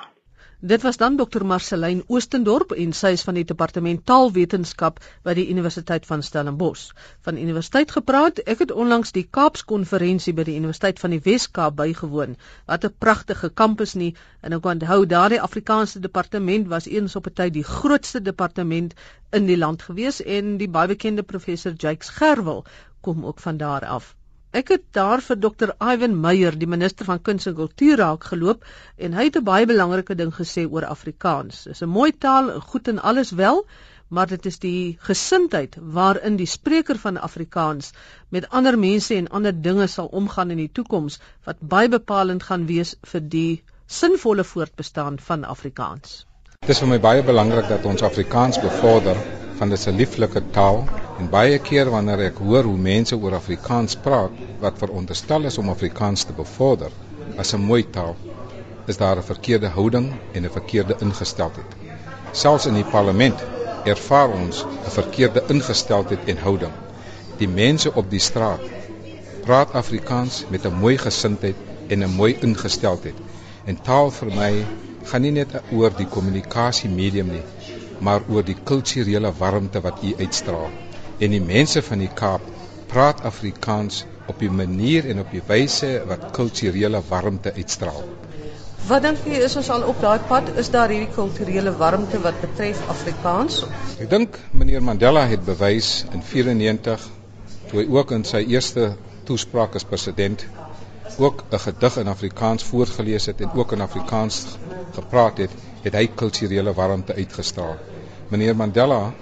Dit 0.72 0.82
was 0.82 0.96
dan 0.96 1.16
Dr 1.16 1.44
Marceline 1.44 2.04
Oostendorp 2.06 2.70
en 2.72 2.92
sy 2.98 3.10
is 3.16 3.24
van 3.28 3.34
die 3.38 3.44
departement 3.48 4.04
taalwetenskap 4.10 5.02
by 5.28 5.34
die 5.38 5.44
Universiteit 5.54 6.06
van 6.06 6.22
Stellenbosch. 6.22 6.94
Van 7.26 7.40
universiteit 7.42 7.92
gepraat, 7.96 8.40
ek 8.54 8.62
het 8.64 8.72
onlangs 8.84 9.12
die 9.12 9.26
Kaapskonferensie 9.38 10.32
by 10.38 10.46
die 10.48 10.56
Universiteit 10.62 11.02
van 11.04 11.12
die 11.16 11.20
Wes-Kaap 11.26 11.76
bygewoon. 11.82 12.38
Wat 12.70 12.88
'n 12.88 12.94
pragtige 12.98 13.50
kampus 13.50 13.94
nie 13.94 14.14
en 14.40 14.56
ek 14.60 14.72
onthou 14.72 15.04
daardie 15.06 15.42
Afrikaanse 15.50 16.00
departement 16.00 16.68
was 16.68 16.88
eens 16.88 17.16
op 17.16 17.26
'n 17.26 17.38
tyd 17.42 17.52
die 17.60 17.68
grootste 17.74 18.22
departement 18.22 18.94
in 19.32 19.46
die 19.46 19.58
land 19.58 19.82
gewees 19.82 20.22
en 20.22 20.56
die 20.56 20.70
baie 20.78 20.88
bekende 20.96 21.22
professor 21.22 21.72
Jakes 21.76 22.08
Gerwel 22.08 22.64
kom 23.00 23.26
ook 23.26 23.40
van 23.40 23.56
daar 23.56 23.84
af. 23.84 24.14
Ek 24.54 24.68
het 24.70 24.82
daar 24.94 25.18
vir 25.26 25.38
Dr. 25.42 25.70
Ivan 25.82 26.12
Meyer, 26.22 26.54
die 26.54 26.68
minister 26.70 27.08
van 27.08 27.18
Kuns 27.26 27.48
en 27.50 27.56
Kultuur 27.58 27.98
raak 27.98 28.26
geloop 28.30 28.62
en 29.06 29.16
hy 29.18 29.24
het 29.26 29.38
'n 29.40 29.42
baie 29.48 29.66
belangrike 29.66 30.14
ding 30.20 30.30
gesê 30.36 30.62
oor 30.70 30.86
Afrikaans. 30.86 31.64
Dit 31.64 31.72
is 31.72 31.82
'n 31.82 31.90
mooi 31.90 32.12
taal, 32.12 32.60
goed 32.60 32.88
en 32.88 33.02
alles 33.02 33.32
wel, 33.40 33.64
maar 34.08 34.26
dit 34.26 34.46
is 34.46 34.58
die 34.58 34.96
gesindheid 35.08 35.76
waarin 35.80 36.36
die 36.36 36.46
spreker 36.46 36.98
van 37.06 37.18
Afrikaans 37.18 37.90
met 38.28 38.48
ander 38.48 38.78
mense 38.78 39.14
en 39.14 39.28
ander 39.28 39.62
dinge 39.62 39.86
sal 39.86 40.06
omgaan 40.06 40.50
in 40.50 40.62
die 40.62 40.72
toekoms 40.72 41.18
wat 41.44 41.56
baie 41.60 41.88
bepalend 41.88 42.42
gaan 42.42 42.66
wees 42.66 42.94
vir 43.02 43.20
die 43.20 43.62
sinvolle 43.86 44.44
voortbestaan 44.44 45.18
van 45.18 45.44
Afrikaans. 45.44 46.26
Dit 46.60 46.68
is 46.70 46.78
vir 46.78 46.88
my 46.88 47.00
baie 47.00 47.22
belangrik 47.22 47.68
dat 47.68 47.84
ons 47.84 48.02
Afrikaans 48.02 48.60
bevorder 48.60 49.16
van 49.58 49.68
dit 49.68 49.86
'n 49.86 49.96
lieflike 49.96 50.42
taal 50.50 50.84
en 51.18 51.30
baie 51.30 51.58
keer 51.58 51.90
wanneer 51.90 52.20
ek 52.26 52.38
hoor 52.38 52.64
hoe 52.64 52.76
mense 52.76 53.16
oor 53.16 53.34
Afrikaans 53.34 53.96
praat 54.06 54.30
wat 54.60 54.78
veronderstel 54.78 55.44
is 55.50 55.58
om 55.58 55.68
Afrikaans 55.68 56.24
te 56.24 56.32
bevorder 56.32 56.90
as 57.36 57.54
'n 57.54 57.60
mooi 57.60 57.84
taal, 57.90 58.16
is 58.86 58.96
daar 58.96 59.16
'n 59.16 59.22
verkeerde 59.22 59.68
houding 59.68 60.12
en 60.32 60.44
'n 60.44 60.50
verkeerde 60.50 60.96
ingesteldheid. 61.00 61.70
Selfs 62.32 62.66
in 62.66 62.74
die 62.74 62.90
parlement 62.96 63.44
ervaar 63.84 64.28
ons 64.28 64.64
'n 64.64 64.90
verkeerde 64.90 65.42
ingesteldheid 65.48 66.24
en 66.26 66.38
houding. 66.38 66.72
Die 67.38 67.48
mense 67.48 67.94
op 67.94 68.10
die 68.10 68.20
straat 68.30 68.60
praat 69.44 69.72
Afrikaans 69.72 70.44
met 70.48 70.64
'n 70.64 70.80
mooi 70.80 70.98
gesindheid 70.98 71.56
en 71.88 72.02
'n 72.02 72.16
mooi 72.16 72.36
ingesteldheid. 72.40 73.18
En 73.64 73.82
taal 73.82 74.10
vir 74.10 74.34
my 74.34 74.64
gaan 75.04 75.22
nie 75.22 75.30
net 75.30 75.48
oor 75.72 75.92
die 75.96 76.06
kommunikasie 76.06 76.90
medium 76.90 77.26
nie, 77.26 77.42
maar 78.04 78.26
oor 78.28 78.44
die 78.44 78.56
kulturele 78.70 79.32
warmte 79.38 79.80
wat 79.84 80.02
u 80.02 80.14
uitstraal. 80.18 80.70
En 81.18 81.30
die 81.30 81.42
mense 81.42 81.82
van 81.82 82.02
die 82.04 82.10
Kaap 82.20 82.44
praat 82.90 83.22
Afrikaans 83.30 84.04
op 84.26 84.42
'n 84.42 84.56
manier 84.56 85.08
en 85.10 85.20
op 85.20 85.32
'n 85.32 85.42
wyse 85.46 86.02
wat 86.06 86.30
kulturele 86.30 87.02
warmte 87.08 87.52
uitstraal. 87.54 88.04
Wat 88.86 89.02
dink 89.02 89.18
jy 89.24 89.38
is 89.44 89.56
ons 89.56 89.70
al 89.70 89.82
op 89.82 90.00
daai 90.00 90.18
pad? 90.28 90.48
Is 90.60 90.70
daar 90.70 90.88
hierdie 90.88 91.14
kulturele 91.14 91.76
warmte 91.76 92.20
wat 92.20 92.40
betref 92.40 92.88
Afrikaans? 92.88 93.64
Ek 93.98 94.10
dink 94.10 94.38
meneer 94.50 94.82
Mandela 94.82 95.26
het 95.26 95.44
bewys 95.44 96.04
in 96.12 96.22
94 96.22 97.08
toe 97.70 97.80
hy 97.80 97.86
ook 97.96 98.10
in 98.10 98.24
sy 98.24 98.44
eerste 98.44 98.96
toespraak 99.24 99.74
as 99.74 99.84
president 99.84 100.44
ook 101.16 101.44
'n 101.50 101.58
gedig 101.58 101.96
in 101.96 102.08
Afrikaans 102.08 102.62
voorgeles 102.64 103.26
het 103.26 103.40
en 103.40 103.52
ook 103.52 103.72
in 103.72 103.80
Afrikaans 103.80 104.44
gepraat 104.92 105.38
het 105.38 105.50
het 105.82 105.94
hy 105.94 106.06
kulturele 106.06 106.72
warmte 106.74 107.14
uitgestraal. 107.14 107.93
Meneer 108.34 108.56
Mandela 108.58 109.12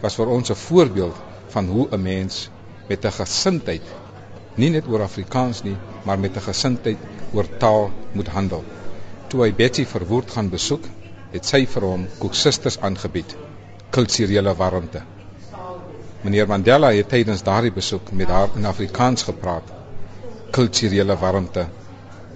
was 0.00 0.14
vir 0.14 0.28
ons 0.30 0.50
'n 0.50 0.62
voorbeeld 0.68 1.16
van 1.54 1.66
hoe 1.66 1.86
'n 1.90 2.02
mens 2.02 2.50
met 2.88 3.04
'n 3.04 3.16
gesindheid 3.20 3.82
nie 4.54 4.68
net 4.70 4.86
oor 4.86 5.02
Afrikaans 5.02 5.62
nie, 5.62 5.76
maar 6.04 6.18
met 6.18 6.36
'n 6.36 6.44
gesindheid 6.50 6.98
oor 7.32 7.48
taal 7.58 7.90
moet 8.12 8.28
handel. 8.28 8.64
toe 9.28 9.42
hy 9.42 9.54
Betsy 9.58 9.84
verwoord 9.84 10.30
gaan 10.30 10.48
besoek, 10.50 10.84
het 11.32 11.44
sy 11.44 11.66
vir 11.66 11.82
hom 11.82 12.04
koeksisters 12.18 12.76
aangebied, 12.78 13.36
kulturele 13.90 14.54
warmte. 14.54 15.02
Meneer 16.22 16.46
Mandela 16.46 16.92
het 16.92 17.08
tydens 17.08 17.42
daardie 17.42 17.72
besoek 17.72 18.12
met 18.12 18.28
haar 18.28 18.54
in 18.54 18.66
Afrikaans 18.70 19.22
gepraat. 19.22 19.72
Kulturele 20.50 21.16
warmte 21.16 21.66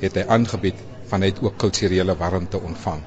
het 0.00 0.18
hy 0.18 0.24
aangebied 0.26 0.82
van 1.06 1.20
hy 1.20 1.30
het 1.30 1.40
ook 1.42 1.56
kulturele 1.56 2.16
warmte 2.16 2.60
ontvang. 2.60 3.02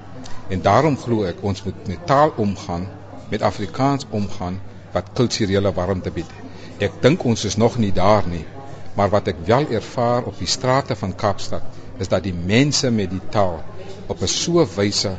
En 0.49 0.61
daarom 0.61 0.97
glo 0.97 1.27
ek 1.27 1.43
ons 1.43 1.63
moet 1.63 1.87
met 1.87 2.07
taal 2.07 2.31
omgaan, 2.37 2.87
met 3.31 3.41
Afrikaans 3.47 4.05
omgaan 4.09 4.59
wat 4.91 5.13
kulturele 5.17 5.71
warmte 5.73 6.11
bied. 6.11 6.31
Ek 6.83 6.99
dink 7.01 7.23
ons 7.23 7.45
is 7.47 7.55
nog 7.55 7.77
nie 7.79 7.91
daar 7.95 8.27
nie, 8.27 8.43
maar 8.95 9.11
wat 9.13 9.29
ek 9.31 9.45
wel 9.47 9.69
ervaar 9.71 10.27
op 10.27 10.37
die 10.39 10.49
strate 10.49 10.95
van 10.99 11.15
Kaapstad 11.15 11.79
is 12.01 12.09
dat 12.11 12.25
die 12.25 12.35
mense 12.35 12.91
met 12.91 13.11
die 13.11 13.23
taal 13.31 13.61
op 14.07 14.21
'n 14.21 14.27
so 14.27 14.65
wyse 14.75 15.15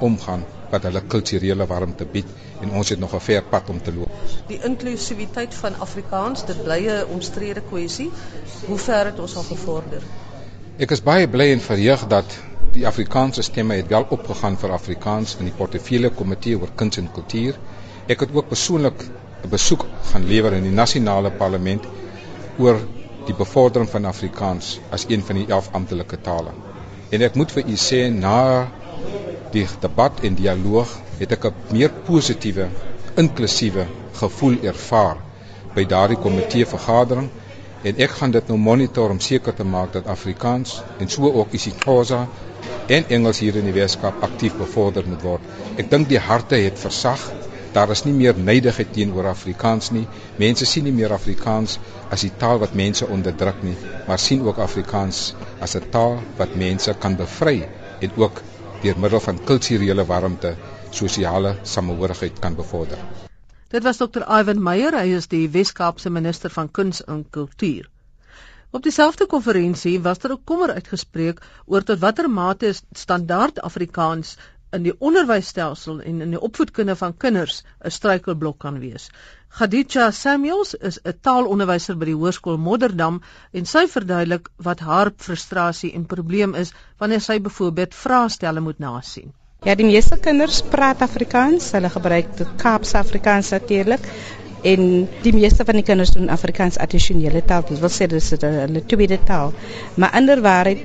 omgaan 0.00 0.44
wat 0.70 0.82
hulle 0.88 1.02
kulturele 1.14 1.66
warmte 1.66 2.04
bied 2.04 2.26
en 2.60 2.70
ons 2.70 2.88
het 2.88 2.98
nog 2.98 3.14
'n 3.14 3.20
ver 3.20 3.42
pad 3.42 3.70
om 3.70 3.82
te 3.82 3.94
loop. 3.94 4.10
Die 4.48 4.60
inklusiwiteit 4.62 5.54
van 5.54 5.78
Afrikaans, 5.78 6.44
dit 6.46 6.62
bly 6.64 6.80
'n 6.88 7.06
omstrede 7.14 7.62
kwessie. 7.70 8.10
Hoe 8.66 8.78
ver 8.78 9.04
het 9.04 9.18
ons 9.18 9.36
al 9.36 9.42
gevorder? 9.42 10.02
Ek 10.78 10.90
is 10.90 11.02
baie 11.02 11.28
bly 11.28 11.52
en 11.52 11.60
verheug 11.60 12.06
dat 12.06 12.24
die 12.76 12.86
Afrikaanse 12.86 13.42
stemme 13.42 13.78
het 13.78 13.88
wel 13.88 14.04
opgegaan 14.12 14.56
vir 14.60 14.72
Afrikaans 14.76 15.36
in 15.40 15.48
die 15.48 15.54
portefeulje 15.56 16.10
komitee 16.12 16.58
oor 16.60 16.72
kuns 16.76 16.98
en 17.00 17.08
kultuur. 17.12 17.56
Ek 18.12 18.20
het 18.20 18.34
ook 18.36 18.50
persoonlik 18.50 19.04
'n 19.44 19.48
besoek 19.48 19.86
gaan 20.10 20.26
lewer 20.28 20.52
in 20.52 20.66
die 20.68 20.76
nasionale 20.80 21.30
parlement 21.30 21.84
oor 22.58 22.80
die 23.26 23.34
bevordering 23.34 23.88
van 23.90 24.04
Afrikaans 24.04 24.78
as 24.90 25.06
een 25.08 25.22
van 25.22 25.36
die 25.36 25.46
11 25.48 25.70
amptelike 25.72 26.20
tale. 26.20 26.52
En 27.10 27.22
ek 27.22 27.34
moet 27.34 27.52
vir 27.52 27.64
u 27.66 27.76
sê 27.76 28.00
na 28.10 28.68
die 29.52 29.66
debat 29.80 30.20
en 30.20 30.34
dialoog 30.34 30.98
het 31.18 31.32
ek 31.32 31.44
'n 31.44 31.54
meer 31.72 31.90
positiewe, 32.04 32.68
inklusiewe 33.16 33.86
gevoel 34.12 34.56
ervaar 34.62 35.16
by 35.74 35.84
daardie 35.84 36.18
komitee 36.18 36.66
vergadering 36.66 37.30
en 37.82 37.96
ek 37.96 38.10
gaan 38.10 38.30
dit 38.30 38.48
nou 38.48 38.58
monitor 38.58 39.10
om 39.10 39.20
seker 39.20 39.54
te 39.54 39.64
maak 39.64 39.92
dat 39.92 40.06
Afrikaans 40.06 40.82
en 40.98 41.08
so 41.08 41.32
ook 41.32 41.52
isiXhosa 41.52 42.26
en 42.88 43.08
Engels 43.08 43.38
hier 43.42 43.56
in 43.56 43.66
die 43.66 43.74
Weskaap 43.74 44.22
aktief 44.22 44.54
bevorder 44.58 45.06
moet 45.08 45.22
word. 45.22 45.52
Ek 45.76 45.90
dink 45.90 46.08
die 46.08 46.22
harte 46.22 46.58
het 46.62 46.78
versag 46.78 47.22
daar 47.76 47.90
is 47.92 48.04
nie 48.06 48.14
meer 48.16 48.38
neidigheid 48.40 48.92
teenoor 48.96 49.26
Afrikaans 49.28 49.90
nie. 49.92 50.06
Mense 50.40 50.64
sien 50.68 50.86
nie 50.88 50.94
meer 50.96 51.12
Afrikaans 51.12 51.74
as 52.14 52.22
die 52.24 52.32
taal 52.40 52.62
wat 52.62 52.76
mense 52.80 53.08
onderdruk 53.16 53.58
nie, 53.66 53.74
maar 54.06 54.22
sien 54.22 54.46
ook 54.46 54.62
Afrikaans 54.64 55.34
as 55.60 55.76
'n 55.76 55.90
taal 55.96 56.16
wat 56.38 56.54
mense 56.62 56.94
kan 57.02 57.16
bevry 57.16 57.68
en 58.00 58.16
ook 58.16 58.40
deur 58.82 58.98
middel 58.98 59.20
van 59.20 59.44
kulturele 59.50 60.06
warmte 60.06 60.54
sosiale 60.90 61.56
samehorigheid 61.62 62.38
kan 62.40 62.54
bevorder. 62.54 62.98
Dit 63.68 63.82
was 63.82 63.96
Dr. 63.96 64.24
Ivan 64.40 64.62
Meyer, 64.62 64.94
hy 64.94 65.16
is 65.16 65.26
die 65.26 65.48
Wes-Kaapse 65.50 66.10
minister 66.10 66.50
van 66.50 66.70
kuns 66.70 67.04
en 67.04 67.26
kultuur. 67.30 67.90
Op 68.70 68.82
dieselfde 68.82 69.26
konferensie 69.26 70.00
was 70.02 70.18
daar 70.18 70.30
ook 70.30 70.44
kommer 70.44 70.72
uitgespreek 70.72 71.40
oor 71.66 71.82
tot 71.82 71.98
watter 71.98 72.30
mate 72.30 72.74
standaard 72.92 73.60
Afrikaans 73.60 74.36
in 74.76 74.82
die 74.82 74.94
onderwysstelsel 74.98 76.00
en 76.00 76.20
in 76.20 76.34
die 76.34 76.40
opvoedkunde 76.48 76.96
van 76.96 77.16
kinders 77.16 77.62
'n 77.84 77.90
struikelblok 77.90 78.58
kan 78.58 78.78
wees. 78.78 79.10
Khadija 79.58 80.10
Samuels 80.10 80.74
is 80.74 80.98
'n 81.04 81.18
taalonderwyser 81.28 81.96
by 81.96 82.10
die 82.10 82.18
Hoërskool 82.18 82.58
Modderdam 82.58 83.22
en 83.52 83.66
sy 83.66 83.86
verduidelik 83.86 84.48
wat 84.56 84.80
haar 84.80 85.12
frustrasie 85.16 85.92
en 85.92 86.06
probleem 86.06 86.54
is 86.54 86.72
wanneer 86.98 87.20
sy 87.20 87.38
byvoorbeeld 87.40 87.94
vraestelle 87.94 88.60
moet 88.60 88.78
nasien. 88.78 89.32
Ja, 89.64 89.74
die 89.74 89.86
meeste 89.86 90.18
kinders 90.18 90.62
praat 90.62 91.00
Afrikaans, 91.02 91.70
hulle 91.72 91.88
gebruik 91.90 92.36
die 92.36 92.46
Kaapse 92.56 92.98
Afrikaans 92.98 93.50
natuurlik 93.50 94.10
en 94.66 94.86
die 95.22 95.34
meeste 95.36 95.64
van 95.68 95.78
die 95.78 95.86
kinders 95.86 96.14
doen 96.16 96.32
Afrikaans 96.32 96.78
addisionele 96.82 97.42
taal, 97.46 97.62
dit 97.68 97.78
wil 97.82 97.92
sê 97.92 98.08
dis 98.10 98.32
'n 98.32 98.82
tweede 98.86 99.18
taal. 99.24 99.52
Maar 99.96 100.16
inderwaarheid 100.20 100.80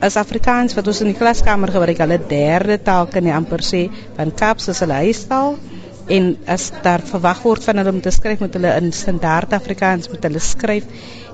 as 0.00 0.16
Afrikaans 0.16 0.74
wat 0.76 0.86
ons 0.86 1.00
in 1.00 1.12
die 1.12 1.18
klaskamer 1.18 1.72
gebruik, 1.72 1.98
hulle 1.98 2.18
derde 2.28 2.78
taal 2.82 3.06
kan 3.06 3.24
jy 3.24 3.32
amper 3.32 3.62
sê 3.64 3.88
van 4.16 4.34
Kaapse 4.34 4.74
se 4.74 4.86
huistaal 4.86 5.56
en 6.08 6.36
as 6.46 6.70
daar 6.82 7.02
verwag 7.02 7.42
word 7.42 7.64
van 7.64 7.80
hulle 7.80 7.94
om 7.94 8.00
te 8.00 8.12
skryf 8.14 8.40
met 8.40 8.54
hulle 8.54 8.74
in 8.80 8.92
standaard 8.92 9.52
Afrikaans 9.52 10.10
moet 10.12 10.22
hulle 10.28 10.42
skryf 10.42 10.84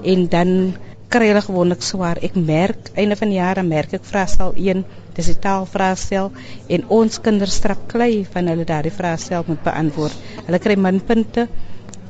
en 0.05 0.29
dan 0.29 0.75
kry 1.13 1.29
hulle 1.29 1.43
gewoonlik 1.45 1.83
swaar. 1.85 2.19
Ek 2.25 2.37
merk 2.37 2.93
einde 2.97 3.17
van 3.21 3.33
die 3.33 3.37
jaar 3.37 3.61
merk 3.67 3.93
ek 3.99 4.07
vraestel 4.09 4.55
1, 4.57 4.85
dis 5.17 5.29
die 5.33 5.39
taalvraestel 5.47 6.31
en 6.77 6.89
ons 7.01 7.21
kinders 7.21 7.59
strap 7.61 7.87
klei 7.93 8.25
van 8.33 8.49
hulle 8.53 8.65
daardie 8.69 8.95
vraestel 8.95 9.45
moet 9.47 9.63
beantwoord. 9.65 10.17
Hulle 10.47 10.63
kry 10.63 10.77
minpunte 10.77 11.49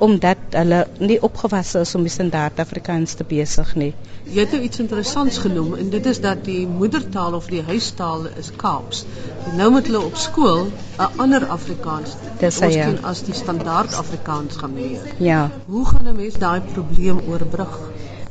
omdat 0.03 0.57
hulle 0.57 0.81
nie 0.99 1.19
opgewasse 1.23 1.85
is 1.87 1.93
om 1.95 2.03
die 2.03 2.11
standaard 2.11 2.59
Afrikaans 2.63 3.15
te 3.15 3.27
besig 3.29 3.69
nie. 3.79 3.93
Jy 4.27 4.45
het 4.45 4.55
nou 4.55 4.61
iets 4.67 4.81
interessants 4.83 5.39
genoem 5.45 5.77
en 5.79 5.93
dit 5.93 6.07
is 6.11 6.19
dat 6.25 6.43
die 6.47 6.65
moedertaal 6.67 7.37
of 7.39 7.47
die 7.53 7.63
huistaal 7.69 8.27
is 8.41 8.51
Kaaps. 8.59 9.05
En 9.47 9.57
nou 9.61 9.69
moet 9.77 9.87
hulle 9.91 10.03
op 10.09 10.19
skool 10.19 10.65
'n 10.99 11.23
ander 11.23 11.47
Afrikaans 11.47 12.17
dis 12.41 12.61
hy 12.61 12.73
ja. 12.75 12.89
as 13.13 13.23
die 13.29 13.35
standaard 13.35 13.95
Afrikaans 13.95 14.57
gaan 14.57 14.75
leer. 14.75 15.07
Ja. 15.19 15.51
Hoe 15.67 15.85
gaan 15.87 16.09
'n 16.09 16.17
mens 16.17 16.39
daai 16.39 16.61
probleem 16.73 17.23
oorbrug? 17.29 17.79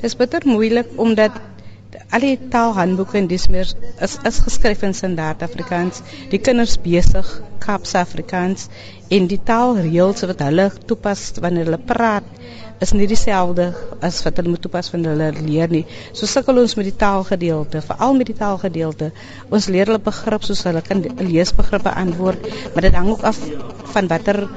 Dis 0.01 0.15
bitter 0.15 0.41
moeilik 0.45 0.87
omdat 0.95 1.31
al 2.11 2.23
die 2.25 2.49
taalhandboeke 2.51 3.15
en 3.21 3.27
dis 3.31 3.47
meer 3.51 3.69
is 4.05 4.17
is 4.27 4.39
geskryf 4.45 4.81
in 4.87 4.95
standaard 4.97 5.43
Afrikaans. 5.45 6.01
Die 6.31 6.39
kinders 6.43 6.75
besig 6.83 7.29
Kaapse 7.63 8.01
Afrikaans 8.01 8.67
en 9.15 9.29
die 9.31 9.39
taalreëls 9.51 10.25
wat 10.31 10.43
hulle 10.47 10.67
toepas 10.89 11.29
wanneer 11.43 11.69
hulle 11.69 11.79
praat 11.93 12.27
is 12.81 12.91
nie 12.97 13.07
dieselfde 13.07 13.67
as 14.07 14.19
wat 14.25 14.39
hulle 14.41 14.51
moet 14.55 14.63
toepas 14.65 14.89
wanneer 14.91 15.13
hulle 15.13 15.45
leer 15.45 15.71
nie. 15.71 15.83
So 16.17 16.27
sukkel 16.27 16.59
ons 16.63 16.75
met 16.79 16.89
die 16.89 16.97
taalgedeelte, 17.03 17.83
veral 17.85 18.17
met 18.17 18.31
die 18.31 18.37
taalgedeelte. 18.39 19.11
Ons 19.53 19.69
leer 19.71 19.91
hulle 19.91 20.01
begrip 20.03 20.47
soos 20.47 20.65
hulle 20.67 20.81
kan 20.87 21.05
leesbegrippe 21.21 21.93
antwoord, 22.03 22.49
maar 22.73 22.87
dit 22.87 22.97
hang 22.97 23.11
ook 23.13 23.27
af 23.31 23.39
van 23.93 24.09
watter 24.11 24.47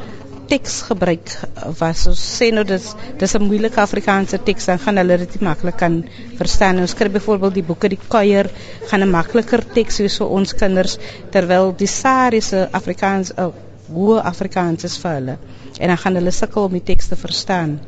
teks 0.48 0.74
gebruik 0.88 1.30
was 1.78 2.04
ons 2.10 2.20
sê 2.38 2.50
nou 2.54 2.64
dis 2.68 2.86
dis 3.20 3.34
'n 3.34 3.46
moeilike 3.48 3.80
Afrikaanse 3.80 4.38
teks 4.48 4.66
dan 4.70 4.78
gaan 4.78 5.00
hulle 5.00 5.18
dit 5.18 5.40
maklik 5.40 5.76
kan 5.76 6.04
verstaan. 6.38 6.80
Ons 6.80 6.94
kry 6.94 7.08
byvoorbeeld 7.08 7.54
die 7.54 7.66
boeke 7.70 7.88
die 7.88 8.00
kuier 8.08 8.50
gaan 8.90 9.02
'n 9.02 9.10
makliker 9.10 9.64
teks 9.78 9.98
wees 9.98 10.18
vir 10.18 10.28
ons 10.28 10.54
kinders 10.54 10.98
terwyl 11.30 11.74
die 11.76 11.86
sariese 11.86 12.68
Afrikaans 12.72 13.32
'n 13.36 13.52
hoë 13.94 14.22
Afrikaans 14.32 14.84
is 14.84 14.98
vir 14.98 15.12
hulle 15.18 15.38
en 15.80 15.88
dan 15.88 15.98
gaan 15.98 16.14
hulle 16.14 16.30
sukkel 16.30 16.64
om 16.64 16.72
die 16.72 16.86
teks 16.92 17.08
te 17.08 17.16
verstaan. 17.16 17.80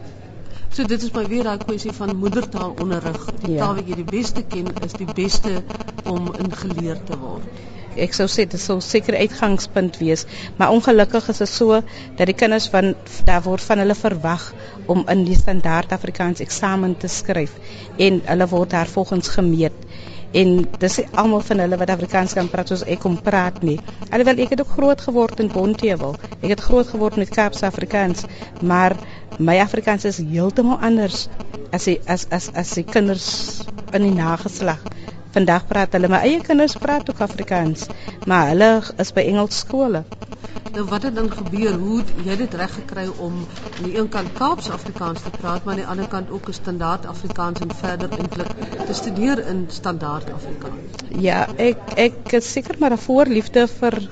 So 0.71 0.85
dit 0.85 1.03
is 1.03 1.11
maar 1.13 1.29
weer 1.29 1.45
daai 1.45 1.59
kwessie 1.59 1.93
van 1.93 2.17
moedertaalonderrig. 2.17 3.25
Die 3.45 3.55
ja. 3.55 3.65
taal 3.65 3.75
wat 3.75 3.89
jy 3.89 3.95
die 3.95 4.11
beste 4.19 4.43
ken 4.43 4.67
is 4.85 4.93
die 4.93 5.13
beste 5.15 5.63
om 6.05 6.35
ingeleer 6.35 6.99
te 7.05 7.19
word 7.19 7.76
ek 8.03 8.17
sou 8.17 8.27
sê 8.31 8.47
dit 8.49 8.61
sou 8.61 8.79
seker 8.85 9.17
uitgangspunt 9.19 9.99
wees, 10.03 10.27
maar 10.59 10.75
ongelukkig 10.75 11.31
is 11.33 11.43
dit 11.45 11.53
so 11.53 11.81
dat 12.19 12.27
die 12.27 12.37
kinders 12.37 12.69
van 12.73 12.95
daar 13.29 13.43
word 13.47 13.65
van 13.65 13.83
hulle 13.85 13.97
verwag 13.99 14.51
om 14.87 15.05
in 15.13 15.25
die 15.29 15.39
standaard 15.39 15.93
Afrikaans 15.97 16.45
eksamen 16.45 16.97
te 17.01 17.09
skryf 17.09 17.57
en 17.97 18.23
hulle 18.27 18.49
word 18.53 18.77
daar 18.77 18.91
volgens 18.91 19.33
gemeet 19.39 19.87
en 20.37 20.67
dis 20.83 20.99
almal 21.15 21.41
van 21.49 21.63
hulle 21.63 21.79
wat 21.81 21.91
Afrikaans 21.95 22.35
kan 22.37 22.49
praat 22.53 22.73
soos 22.73 22.85
ek 22.85 23.01
kom 23.05 23.17
praat 23.29 23.63
nie. 23.65 23.77
Alhoewel 24.11 24.43
ek 24.45 24.53
het 24.53 24.63
ook 24.65 24.75
groot 24.77 25.05
geword 25.09 25.41
in 25.41 25.49
Bonteheuwel. 25.53 26.17
Ek 26.43 26.51
het 26.57 26.65
groot 26.67 26.89
geword 26.91 27.17
met 27.21 27.33
Kaapse 27.33 27.67
Afrikaans, 27.69 28.27
maar 28.61 28.97
my 29.39 29.57
Afrikaans 29.63 30.05
is 30.09 30.21
heeltemal 30.21 30.83
anders 30.91 31.29
as 31.73 31.89
die, 31.89 31.99
as 32.07 32.27
as 32.31 32.51
as 32.55 32.75
die 32.77 32.85
kinders 32.85 33.29
in 33.93 34.05
die 34.09 34.15
nageslag 34.17 34.83
Vandag 35.37 35.67
praat 35.69 35.93
hulle 35.93 36.09
my 36.09 36.19
eie 36.25 36.37
kinders 36.41 36.75
praat 36.81 37.11
ook 37.13 37.19
Afrikaans, 37.21 37.83
maar 38.31 38.47
hulle 38.55 38.69
is 39.03 39.11
by 39.13 39.25
Engels 39.29 39.59
skole. 39.61 40.01
Nou 40.73 40.85
wat 40.89 41.05
het 41.05 41.15
dan 41.19 41.29
gebeur? 41.29 41.75
Hoe 41.83 41.99
het 41.99 42.15
jy 42.25 42.37
dit 42.41 42.55
reg 42.61 42.73
gekry 42.79 43.05
om 43.27 43.35
aan 43.43 43.85
die 43.85 43.99
een 43.99 44.09
kant 44.15 44.33
Kaaps 44.39 44.71
Afrikaans 44.73 45.27
te 45.27 45.33
praat, 45.37 45.65
maar 45.65 45.75
aan 45.75 45.83
die 45.83 45.89
ander 45.93 46.09
kant 46.15 46.33
ook 46.33 46.49
'n 46.49 46.57
standaard 46.57 47.05
Afrikaans 47.13 47.61
en 47.61 47.75
verder 47.83 48.19
eintlik 48.19 48.53
te 48.87 48.95
studeer 49.03 49.47
in 49.53 49.67
standaard 49.69 50.33
Afrikaans? 50.33 51.05
Ja, 51.29 51.47
ek 51.57 51.85
ek 52.09 52.33
is 52.41 52.53
seker 52.53 52.81
maar 52.81 52.97
'n 52.97 53.05
voorliefde 53.05 53.69
vir 53.69 54.09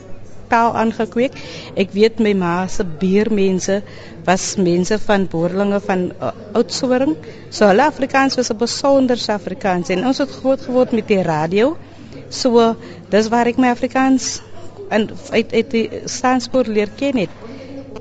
taal 0.49 0.75
aangekweek. 0.81 1.37
Ek 1.77 1.93
weet 1.97 2.21
my 2.25 2.33
ma 2.39 2.55
se 2.69 2.85
buurmense 2.85 3.81
was 4.25 4.47
mense 4.57 4.99
van 5.07 5.27
Boerlinge 5.31 5.81
van 5.85 6.07
uh, 6.21 6.33
Oudtshoorn. 6.53 7.17
So 7.51 7.69
hulle 7.71 7.87
Afrikaans 7.87 8.37
was 8.41 8.51
'n 8.53 8.59
besonderse 8.61 9.33
Afrikaans 9.33 9.89
en 9.89 10.07
ons 10.07 10.19
het 10.19 10.31
groot 10.41 10.61
geword 10.61 10.93
met 10.93 11.09
die 11.09 11.23
radio. 11.23 11.77
So 12.29 12.75
dis 13.11 13.29
waar 13.29 13.47
ek 13.47 13.57
my 13.57 13.71
Afrikaans 13.75 14.41
en 14.89 15.11
uit 15.31 15.53
uit 15.53 15.71
die 15.71 15.87
staanspoor 16.05 16.67
leer 16.67 16.91
ken 16.97 17.17
het. 17.25 17.31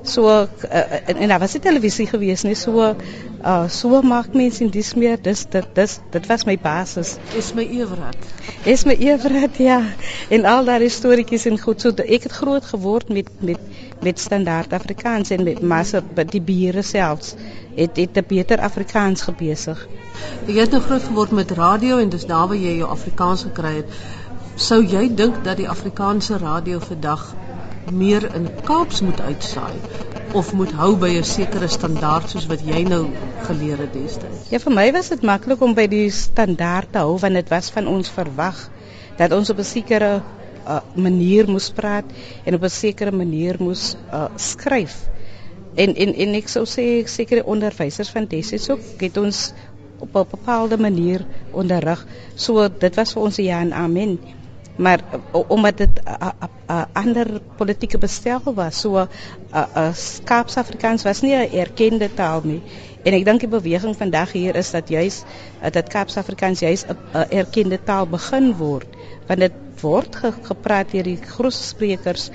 So 0.02 0.28
uh, 0.28 0.46
en, 1.08 1.16
en 1.16 1.28
daar 1.28 1.40
was 1.40 1.52
die 1.56 1.64
televisie 1.64 2.06
gewees 2.06 2.42
nie 2.44 2.56
so 2.58 2.94
Uh 3.44 3.68
so 3.68 3.98
maak 4.00 4.32
mense 4.32 4.62
in 4.64 4.70
dis 4.72 4.94
meer 4.96 5.18
dis 5.20 5.40
dit 5.52 5.66
dis 5.76 5.94
dit 6.12 6.28
was 6.30 6.44
my 6.48 6.54
basis. 6.56 7.18
Is 7.36 7.50
my 7.52 7.66
Everett. 7.80 8.30
Is 8.64 8.84
my 8.88 8.94
Everett 8.96 9.58
ja. 9.60 9.82
En 10.32 10.46
al 10.48 10.64
daai 10.64 10.88
storieetjies 10.88 11.44
en 11.50 11.60
goed 11.60 11.84
so 11.84 11.92
ek 12.06 12.24
het 12.24 12.36
groot 12.38 12.64
geword 12.64 13.12
met 13.12 13.28
met 13.40 13.60
met 14.00 14.18
standaard 14.20 14.72
Afrikaans 14.72 15.34
en 15.36 15.44
met 15.44 15.60
massa 15.60 16.00
die 16.32 16.40
bure 16.40 16.82
selfs 16.82 17.34
het 17.76 18.00
het 18.00 18.16
'n 18.16 18.24
beter 18.32 18.64
Afrikaans 18.70 19.26
gebesig. 19.28 19.86
Jy 20.46 20.58
het 20.60 20.70
nou 20.70 20.82
groot 20.88 21.04
geword 21.04 21.30
met 21.30 21.50
radio 21.50 21.98
en 21.98 22.08
dis 22.08 22.26
daar 22.26 22.48
waar 22.48 22.56
jy 22.56 22.76
jou 22.80 22.90
Afrikaans 22.90 23.42
gekry 23.42 23.74
het. 23.76 24.00
Sou 24.54 24.80
jy 24.80 25.14
dink 25.14 25.44
dat 25.44 25.56
die 25.56 25.68
Afrikaanse 25.68 26.38
radio 26.38 26.78
vandag 26.78 27.34
meer 27.92 28.34
in 28.34 28.48
Kaaps 28.64 29.00
moet 29.00 29.20
uitsaai 29.20 30.13
of 30.34 30.52
moet 30.52 30.72
hou 30.74 30.96
by 30.98 31.10
'n 31.16 31.24
sekere 31.24 31.68
standaard 31.68 32.30
soos 32.30 32.46
wat 32.50 32.62
jy 32.66 32.82
nou 32.82 33.06
geleer 33.46 33.78
het 33.78 33.92
destyds? 33.94 34.50
Ja, 34.50 34.58
vir 34.58 34.74
my 34.74 34.92
was 34.92 35.08
dit 35.08 35.22
maklik 35.22 35.62
om 35.62 35.74
by 35.74 35.86
die 35.86 36.10
standaard 36.10 36.92
te 36.92 36.98
hou 36.98 37.18
want 37.18 37.34
dit 37.34 37.48
was 37.48 37.70
van 37.70 37.86
ons 37.86 38.10
verwag 38.10 38.70
dat 39.16 39.32
ons 39.32 39.50
op 39.50 39.58
'n 39.58 39.64
sekere 39.64 40.22
uh, 40.66 40.80
manier 40.96 41.48
moes 41.48 41.70
praat 41.70 42.04
en 42.44 42.54
op 42.54 42.62
'n 42.62 42.68
sekere 42.70 43.12
manier 43.12 43.56
moes 43.58 43.96
uh, 44.12 44.26
skryf. 44.36 45.08
En 45.74 45.94
en 45.94 46.14
en 46.14 46.34
ek 46.34 46.48
sou 46.48 46.64
sê 46.66 47.06
sekere 47.06 47.44
onderwysers 47.44 48.10
van 48.10 48.26
destyds 48.26 48.70
ook 48.70 49.00
het 49.00 49.16
ons 49.16 49.52
op 49.98 50.16
'n 50.16 50.30
bepaalde 50.30 50.78
manier 50.78 51.24
onderrig. 51.52 52.06
So 52.34 52.68
dit 52.68 52.94
was 52.94 53.12
vir 53.12 53.22
ons 53.22 53.36
ja 53.36 53.60
en 53.60 53.72
amen 53.72 54.18
maar 54.76 55.00
omdat 55.46 55.76
dit 55.76 56.00
'n 56.66 56.86
ander 56.92 57.40
politieke 57.56 57.98
bestel 57.98 58.40
was 58.54 58.80
so 58.80 58.98
'n 58.98 59.08
Kaaps 60.24 60.56
Afrikaans 60.56 61.02
was 61.02 61.20
nie 61.20 61.34
'n 61.34 61.52
erkende 61.52 62.14
taal 62.14 62.40
nie. 62.44 62.62
En 63.02 63.12
ek 63.12 63.24
dink 63.24 63.40
die 63.40 63.48
beweging 63.48 63.96
vandag 63.96 64.32
hier 64.32 64.56
is 64.56 64.70
dat 64.70 64.88
juis 64.88 65.22
dat 65.70 65.88
Kaaps 65.88 66.16
Afrikaans 66.16 66.60
juis 66.60 66.84
'n 66.86 66.96
erkende 67.30 67.78
taal 67.84 68.06
begin 68.06 68.56
word. 68.56 68.86
Want 69.26 69.40
dit 69.40 69.52
word 69.80 70.16
ge, 70.16 70.32
gepraat 70.42 70.90
deur 70.90 71.02
die 71.02 71.18
groot 71.22 71.52
sprekers 71.52 72.30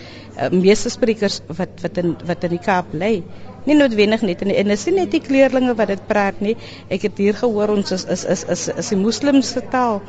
meeste 0.51 0.89
sprekers 0.89 1.41
wat 1.47 1.69
wat 1.81 1.97
in 1.97 2.15
wat 2.25 2.43
in 2.43 2.49
die 2.49 2.65
Kaap 2.65 2.91
bly 2.91 3.23
nie 3.65 3.75
noodwendig 3.75 4.21
net 4.21 4.41
en 4.41 4.71
dis 4.71 4.85
nie 4.85 4.95
net 4.95 5.11
die 5.11 5.21
kleerlinge 5.21 5.75
wat 5.75 5.87
dit 5.87 6.07
praat 6.07 6.39
nie. 6.41 6.55
Ek 6.89 7.01
het 7.01 7.17
hier 7.17 7.33
gehoor 7.33 7.75
ons 7.75 7.91
is 7.91 8.05
is 8.05 8.25
is 8.25 8.43
is, 8.55 8.67
is 8.83 8.91
die 8.93 8.97
moslimse 8.97 9.63
taal 9.73 10.01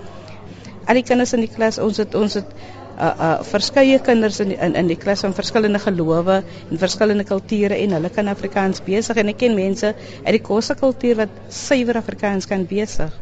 al 0.87 1.01
die 1.01 1.07
kinders 1.07 1.35
in 1.37 1.45
die 1.45 1.53
klas, 1.53 1.79
ons 1.79 2.01
het 2.03 2.15
ons 2.19 2.39
het 2.41 2.55
uh 3.01 3.09
uh 3.27 3.31
verskeie 3.49 3.99
kinders 4.05 4.41
in 4.45 4.53
die, 4.53 4.59
in 4.61 4.75
in 4.77 4.89
die 4.91 4.99
klas 5.03 5.25
van 5.25 5.35
verskillende 5.37 5.81
gelowe 5.81 6.37
en 6.43 6.81
verskillende 6.83 7.25
kulture 7.25 7.79
en 7.85 7.97
hulle 7.97 8.11
kan 8.17 8.29
Afrikaans 8.29 8.83
besig 8.85 9.17
en 9.23 9.33
ek 9.33 9.39
ken 9.43 9.57
mense 9.57 9.95
uit 9.95 10.35
die 10.37 10.43
Kosse 10.51 10.77
kultuur 10.83 11.23
wat 11.23 11.39
suiwer 11.49 12.01
Afrikaans 12.03 12.49
kan 12.51 12.67
besig. 12.73 13.15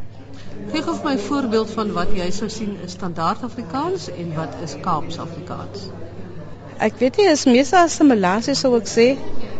Gee 0.73 0.83
gou 0.83 0.97
my 1.05 1.15
voorbeeld 1.29 1.71
van 1.77 1.93
wat 1.97 2.11
jy 2.17 2.27
sou 2.35 2.49
sien 2.53 2.75
is 2.85 2.97
standaard 2.99 3.45
Afrikaans 3.47 4.09
en 4.11 4.35
wat 4.37 4.59
is 4.67 4.75
Kaaps 4.83 5.21
Afrikaans. 5.23 5.87
Ek 6.89 6.99
weet 6.99 7.21
nie 7.21 7.29
is 7.31 7.47
meestal 7.47 7.87
assimilasie 7.87 8.57
sou 8.59 8.75
ek 8.81 8.91
sê 8.91 9.07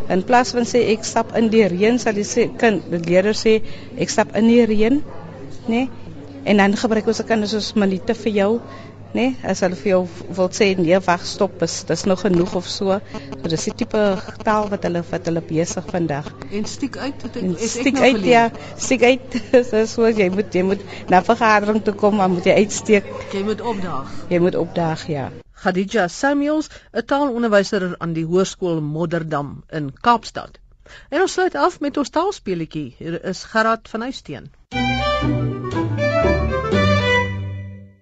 in 0.09 0.25
plaas 0.27 0.51
van 0.57 0.67
sê 0.67 0.83
ek 0.93 1.07
stap 1.07 1.31
in 1.39 1.49
die 1.53 1.63
reën 1.71 1.99
sal 2.03 2.19
die 2.19 2.27
sê 2.27 2.49
kind 2.61 2.85
die 2.91 3.01
leerder 3.07 3.37
sê 3.37 3.59
ek 3.97 4.11
stap 4.11 4.35
in 4.39 4.51
die 4.51 4.61
reën 4.67 4.99
nê 4.99 5.73
nee? 5.73 5.98
En 6.43 6.57
dan 6.57 6.77
gebruik 6.77 7.07
ons 7.07 7.23
kinders 7.27 7.51
soos 7.51 7.73
minute 7.73 8.15
vir 8.15 8.31
jou, 8.31 8.51
né? 8.59 9.13
Nee, 9.13 9.35
as 9.41 9.63
hulle 9.65 9.77
vir 9.79 9.89
jou 9.89 9.99
wil 10.37 10.49
sê 10.53 10.67
nee, 10.77 10.97
wag, 11.01 11.23
stop, 11.25 11.63
is 11.65 11.79
dis 11.89 12.03
nog 12.05 12.21
genoeg 12.21 12.53
of 12.59 12.67
so. 12.69 12.99
So 13.31 13.49
dis 13.49 13.65
die 13.69 13.73
tipe 13.81 14.03
taal 14.45 14.69
wat 14.69 14.85
hulle 14.85 15.01
wat 15.09 15.25
hulle 15.31 15.41
besig 15.41 15.87
vandag. 15.89 16.29
En 16.53 16.67
stiek 16.69 16.99
uit 17.01 17.17
tot 17.23 17.39
ek 17.41 17.47
is 17.55 17.73
stiek 17.79 17.97
uit 17.97 18.27
ja, 18.29 18.43
stiek 18.77 19.03
uit. 19.07 19.39
Dis 19.71 19.95
so 19.95 20.05
jy 20.05 20.29
moet 20.33 20.53
jy 20.53 20.63
moet 20.67 20.85
na 21.09 21.23
vergadering 21.25 21.81
toe 21.83 21.95
kom, 21.97 22.19
maar 22.21 22.29
moet 22.29 22.45
jy 22.45 22.59
uitsteek. 22.61 23.09
Jy 23.33 23.43
moet 23.49 23.65
opdaag. 23.73 24.13
Jy 24.29 24.41
moet 24.45 24.59
opdaag, 24.61 25.07
ja. 25.09 25.25
Khadija 25.59 26.07
Samuels, 26.07 26.69
'n 26.93 27.05
taalonderwyser 27.09 27.95
aan 27.97 28.13
die 28.13 28.27
Hoërskool 28.29 28.79
Modderdam 28.81 29.63
in 29.73 29.89
Kaapstad. 30.05 30.61
En 31.09 31.21
ons 31.25 31.33
sluit 31.33 31.55
af 31.55 31.79
met 31.79 31.97
ons 31.97 32.09
taalspeletjie. 32.09 32.95
Hier 32.97 33.23
is 33.33 33.43
Gerard 33.43 33.89
van 33.89 34.01
Huisteen. 34.07 34.49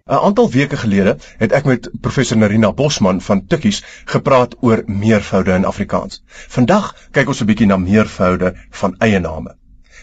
'n 0.07 0.23
aantal 0.27 0.51
weke 0.51 0.77
gelede 0.77 1.17
het 1.37 1.51
ek 1.51 1.65
met 1.65 1.89
professor 2.01 2.37
Narina 2.37 2.71
Bosman 2.73 3.21
van 3.21 3.45
Tikkies 3.45 3.83
gepraat 4.05 4.55
oor 4.59 4.83
meervoude 4.85 5.51
in 5.51 5.65
Afrikaans. 5.65 6.23
Vandag 6.47 6.95
kyk 7.11 7.27
ons 7.27 7.41
'n 7.41 7.45
bietjie 7.45 7.67
na 7.67 7.77
meervoude 7.77 8.53
van 8.69 8.95
eie 8.99 9.19
name. 9.19 9.55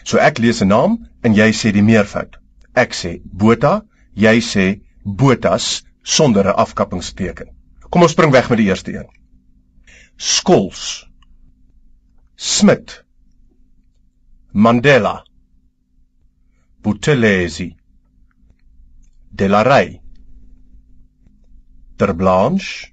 So 0.03 0.17
ek 0.17 0.37
lees 0.37 0.61
'n 0.61 0.67
naam 0.67 1.09
en 1.21 1.33
jy 1.33 1.49
sê 1.51 1.71
die 1.71 1.83
meervoud. 1.83 2.37
Ek 2.73 2.93
sê 2.93 3.21
Botha, 3.23 3.85
jy 4.13 4.41
sê 4.41 4.81
Botas 5.03 5.83
sonder 6.03 6.45
'n 6.45 6.55
afkappingsteken. 6.55 7.49
Kom 7.89 8.01
ons 8.01 8.11
spring 8.11 8.31
weg 8.31 8.49
met 8.49 8.57
die 8.57 8.67
eerste 8.67 8.93
een. 8.93 9.09
Skols. 10.17 11.09
Smit. 12.35 13.03
Mandela. 14.51 15.25
Buthelezi. 16.81 17.75
Delarey 19.35 19.99
Terblanche 21.97 22.91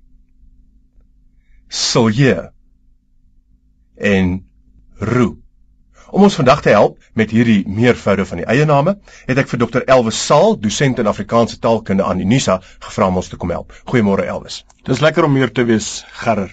Silje 1.69 2.53
en 3.97 4.51
Roo. 4.99 5.37
Om 6.13 6.23
ons 6.23 6.35
vandag 6.35 6.61
te 6.63 6.69
help 6.69 6.99
met 7.17 7.31
hierdie 7.33 7.63
meervoude 7.69 8.27
van 8.29 8.43
die 8.43 8.47
eie 8.53 8.67
name, 8.69 8.99
het 9.25 9.39
ek 9.41 9.49
vir 9.49 9.63
Dr. 9.63 9.85
Elwes 9.95 10.19
Saal, 10.21 10.59
dosent 10.61 11.01
in 11.01 11.09
Afrikaanse 11.09 11.57
taalkunde 11.63 12.05
aan 12.05 12.21
Unisa, 12.21 12.59
gevra 12.85 13.09
om 13.09 13.17
ons 13.23 13.31
te 13.33 13.39
kom 13.41 13.55
help. 13.55 13.73
Goeiemôre 13.89 14.27
Elwes. 14.29 14.59
Dis 14.85 15.01
lekker 15.01 15.25
om 15.25 15.39
hier 15.41 15.53
te 15.53 15.65
wees, 15.65 16.03
Gerard. 16.21 16.53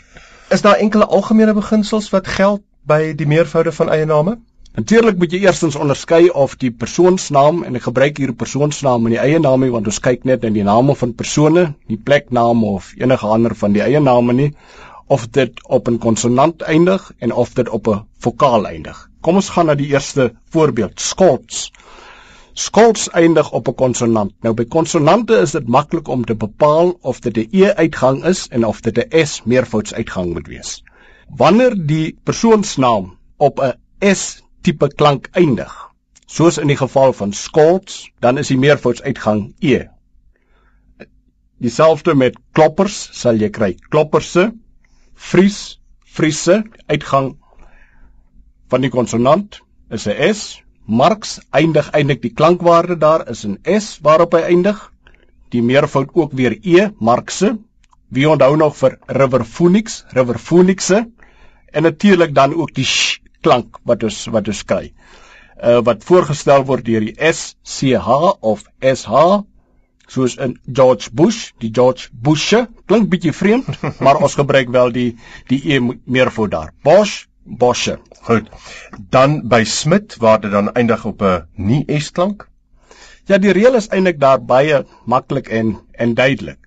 Is 0.49 0.63
daar 0.63 0.79
enkele 0.79 1.05
algemene 1.05 1.53
beginsels 1.57 2.07
wat 2.13 2.29
geld 2.37 2.63
by 2.87 3.11
die 3.19 3.27
meervoude 3.27 3.75
van 3.75 3.91
eie 3.91 4.07
name? 4.07 4.37
Natuurlik 4.79 5.17
moet 5.19 5.33
jy 5.35 5.39
eerstens 5.43 5.75
onderskei 5.75 6.29
of 6.41 6.53
die 6.55 6.69
persoonsnaam 6.71 7.57
en 7.67 7.75
ek 7.75 7.89
gebruik 7.89 8.19
hier 8.21 8.31
persoonsnaam 8.31 9.09
en 9.09 9.11
die 9.11 9.19
eie 9.19 9.41
naam 9.43 9.65
nie 9.65 9.73
want 9.73 9.89
ons 9.91 9.99
kyk 10.05 10.23
net 10.29 10.45
in 10.47 10.55
die 10.55 10.63
name 10.63 10.95
van 10.95 11.11
persone, 11.19 11.63
nie 11.91 11.97
plekname 12.09 12.69
of 12.77 12.93
enige 12.95 13.27
ander 13.27 13.57
van 13.59 13.75
die 13.75 13.83
eie 13.83 13.99
name 13.99 14.37
nie 14.37 14.47
of 15.11 15.25
dit 15.35 15.59
op 15.67 15.91
'n 15.91 15.99
konsonant 16.05 16.63
eindig 16.75 17.11
en 17.19 17.35
of 17.43 17.53
dit 17.59 17.73
op 17.79 17.91
'n 17.91 18.05
vokaal 18.23 18.69
eindig. 18.71 19.03
Kom 19.21 19.35
ons 19.35 19.49
gaan 19.49 19.65
na 19.65 19.75
die 19.75 19.91
eerste 19.91 20.31
voorbeeld, 20.55 20.99
Skots. 20.99 21.71
Skots 22.53 23.09
eindig 23.11 23.51
op 23.51 23.67
'n 23.67 23.75
konsonant. 23.75 24.31
Nou 24.41 24.53
by 24.53 24.65
konsonante 24.65 25.41
is 25.43 25.51
dit 25.51 25.67
maklik 25.67 26.07
om 26.07 26.25
te 26.25 26.35
bepaal 26.35 26.97
of 27.01 27.19
dit 27.19 27.37
'n 27.37 27.47
e 27.51 27.73
uitgang 27.73 28.23
is 28.23 28.47
en 28.47 28.65
of 28.65 28.81
dit 28.81 28.97
'n 28.97 29.25
s 29.25 29.41
meervouds 29.43 29.93
uitgang 29.93 30.33
moet 30.33 30.47
wees. 30.47 30.83
Wanneer 31.35 31.75
die 31.75 32.17
persoonsnaam 32.23 33.17
op 33.37 33.59
'n 33.59 33.73
s 34.15 34.43
tipe 34.61 34.89
klank 34.95 35.29
eindig. 35.33 35.71
Soos 36.29 36.59
in 36.61 36.69
die 36.69 36.77
geval 36.77 37.13
van 37.13 37.33
skolts, 37.33 38.09
dan 38.21 38.37
is 38.37 38.51
die 38.51 38.57
meervouds 38.57 39.01
uitgang 39.01 39.53
e. 39.59 39.87
Dieselfde 41.59 42.15
met 42.15 42.37
kloppers 42.55 42.97
sal 43.19 43.39
jy 43.41 43.49
kry 43.51 43.73
klopperse, 43.89 44.51
vries, 45.15 45.59
vriese, 46.15 46.61
uitgang 46.87 47.33
van 48.69 48.85
die 48.85 48.91
konsonant 48.93 49.59
is 49.89 50.07
'n 50.07 50.33
s. 50.33 50.61
Marks 50.85 51.39
eindig 51.51 51.89
eintlik 51.93 52.21
die 52.21 52.33
klankwaarde 52.33 52.97
daar 52.97 53.27
is 53.29 53.45
'n 53.45 53.57
s 53.65 53.99
waarop 54.01 54.33
hy 54.33 54.41
eindig. 54.53 54.91
Die 55.49 55.61
meervoud 55.61 56.09
ook 56.13 56.31
weer 56.31 56.57
e, 56.61 56.89
markse. 56.99 57.57
Wie 58.09 58.29
onthou 58.29 58.55
nog 58.57 58.77
vir 58.77 58.97
river 59.07 59.45
phoenix, 59.45 60.03
river 60.09 60.39
phoenixe 60.39 61.07
en 61.71 61.83
natuurlik 61.83 62.35
dan 62.35 62.53
ook 62.53 62.73
die 62.73 62.85
sh 62.85 63.17
klank 63.41 63.79
wat 63.83 64.03
ons 64.03 64.25
wat 64.33 64.47
ons 64.47 64.63
kry. 64.63 64.91
Uh 65.59 65.79
wat 65.85 66.03
voorgestel 66.07 66.65
word 66.65 66.85
deur 66.85 67.05
die 67.07 67.15
SCH 67.31 68.19
of 68.41 68.65
SH 68.79 69.43
soos 70.09 70.35
in 70.41 70.57
George 70.65 71.11
Bush, 71.13 71.51
die 71.61 71.69
George 71.69 72.09
Bushe, 72.11 72.65
klink 72.89 73.09
bietjie 73.11 73.33
vreemd, 73.35 73.69
maar 74.03 74.21
ons 74.23 74.37
gebruik 74.39 74.71
wel 74.73 74.93
die 74.95 75.09
die 75.51 75.61
e 75.75 75.79
meervoud 75.79 76.51
daar. 76.51 76.71
Bosch, 76.83 77.27
Bosche. 77.49 77.97
Goed. 78.21 78.49
Dan 79.09 79.47
by 79.49 79.63
Smit 79.65 80.17
waar 80.21 80.41
dit 80.41 80.51
dan 80.51 80.73
eindig 80.73 81.05
op 81.05 81.21
'n 81.21 81.45
nie 81.55 81.85
S 81.99 82.11
klank. 82.11 82.47
Ja, 83.25 83.37
die 83.37 83.53
reël 83.53 83.75
is 83.75 83.89
eintlik 83.89 84.19
daar 84.19 84.41
baie 84.41 84.85
maklik 85.05 85.47
en 85.47 85.77
en 85.93 86.13
duidelik. 86.13 86.57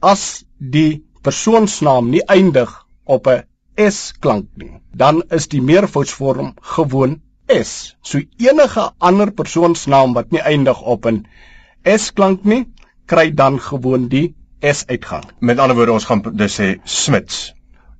As 0.00 0.44
die 0.58 1.04
persoonsnaam 1.22 2.10
nie 2.10 2.22
eindig 2.26 2.86
op 3.04 3.26
'n 3.26 3.42
S 3.76 4.12
klank 4.20 4.48
nie, 4.60 4.80
dan 4.94 5.22
is 5.30 5.48
die 5.48 5.62
meervoudsvorm 5.62 6.54
gewoon 6.74 7.20
S. 7.48 7.96
So 8.02 8.20
enige 8.38 8.90
ander 8.98 9.32
persoonsnaam 9.32 10.12
wat 10.14 10.30
nie 10.30 10.40
eindig 10.40 10.82
op 10.82 11.06
'n 11.06 11.26
S 11.84 12.12
klank 12.12 12.44
nie, 12.44 12.66
kry 13.06 13.30
dan 13.34 13.60
gewoon 13.60 14.08
die 14.08 14.34
S 14.60 14.84
uitgang. 14.86 15.24
Met 15.40 15.58
ander 15.58 15.76
woorde, 15.76 15.92
ons 15.92 16.04
gaan 16.04 16.22
dus 16.34 16.60
sê 16.60 16.78
Smits. 16.84 17.54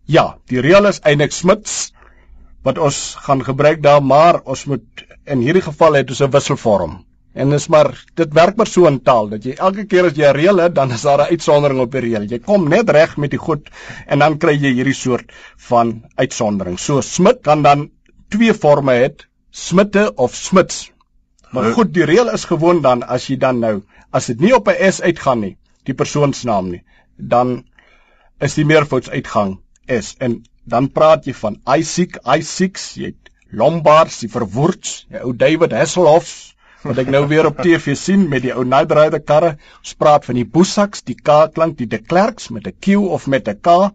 Ja, 0.04 0.36
die 0.46 0.60
reël 0.60 0.86
is 0.86 1.00
eintlik 1.00 1.32
Smits 1.32 1.92
wat 2.62 2.78
ons 2.78 3.14
gaan 3.18 3.44
gebruik 3.44 3.82
daar, 3.82 4.02
maar 4.02 4.40
ons 4.44 4.64
moet 4.64 5.06
In 5.24 5.38
hierdie 5.38 5.62
geval 5.62 6.00
het 6.00 6.08
ons 6.10 6.20
'n 6.20 6.30
wisselvorm. 6.34 6.94
En 7.32 7.50
dis 7.50 7.66
maar 7.72 7.88
dit 8.14 8.34
werk 8.36 8.56
maar 8.56 8.68
so 8.68 8.86
in 8.86 8.98
taal 9.00 9.30
dat 9.30 9.44
jy 9.48 9.54
elke 9.56 9.86
keer 9.88 10.10
as 10.10 10.16
jy 10.16 10.28
'n 10.28 10.36
reël 10.36 10.58
het, 10.60 10.74
dan 10.74 10.92
is 10.92 11.02
daar 11.02 11.22
'n 11.24 11.32
uitsondering 11.32 11.80
op 11.80 11.92
die 11.92 12.00
reël. 12.00 12.24
Jy 12.28 12.38
kom 12.38 12.68
net 12.68 12.90
reg 12.90 13.16
met 13.16 13.30
die 13.30 13.38
goed 13.38 13.70
en 14.06 14.18
dan 14.18 14.38
kry 14.38 14.52
jy 14.52 14.72
hierdie 14.74 14.94
soort 14.94 15.32
van 15.56 16.04
uitsondering. 16.16 16.78
So 16.78 17.00
Smit 17.00 17.40
kan 17.42 17.62
dan 17.62 17.90
twee 18.28 18.54
forme 18.54 18.92
hê, 18.92 19.08
Smitte 19.50 20.12
of 20.16 20.34
Smits. 20.34 20.90
Maar 21.52 21.72
goed, 21.72 21.94
die 21.94 22.04
reël 22.04 22.30
is 22.32 22.44
gewoon 22.44 22.80
dan 22.80 23.02
as 23.02 23.26
jy 23.26 23.36
dan 23.36 23.58
nou 23.60 23.82
as 24.10 24.26
dit 24.26 24.40
nie 24.40 24.54
op 24.54 24.68
'n 24.68 24.92
S 24.92 25.00
uitgaan 25.00 25.40
nie, 25.40 25.56
die 25.84 25.94
persoonsnaam 25.94 26.70
nie, 26.70 26.84
dan 27.16 27.64
is 28.40 28.54
die 28.54 28.64
meervoudsuitgang 28.64 29.58
S 29.88 30.14
en 30.18 30.42
dan 30.64 30.90
praat 30.92 31.24
jy 31.24 31.34
van 31.34 31.60
Isaac, 31.66 32.18
Isaacs, 32.24 32.94
jy 32.94 33.04
het 33.04 33.30
Lombards, 33.50 34.18
die 34.20 34.28
verwoords, 34.28 35.06
die 35.10 35.20
ou 35.20 35.32
David 35.36 35.72
Hasselhoff 35.72 36.51
wat 36.82 36.98
ek 36.98 37.10
nou 37.14 37.22
weer 37.30 37.46
op 37.46 37.60
TV 37.62 37.94
sien 37.98 38.26
met 38.30 38.42
die 38.42 38.52
ou 38.54 38.64
Night 38.66 38.92
Rider 38.96 39.22
karre. 39.22 39.54
Ons 39.82 39.94
praat 39.98 40.26
van 40.26 40.38
die 40.38 40.46
Boesaks, 40.46 41.04
die 41.06 41.16
K 41.18 41.46
klank, 41.54 41.78
die 41.78 41.86
De 41.86 41.98
Klerks 41.98 42.50
met 42.50 42.66
'n 42.66 42.74
Q 42.80 42.98
of 43.16 43.26
met 43.26 43.48
'n 43.48 43.60
K, 43.60 43.90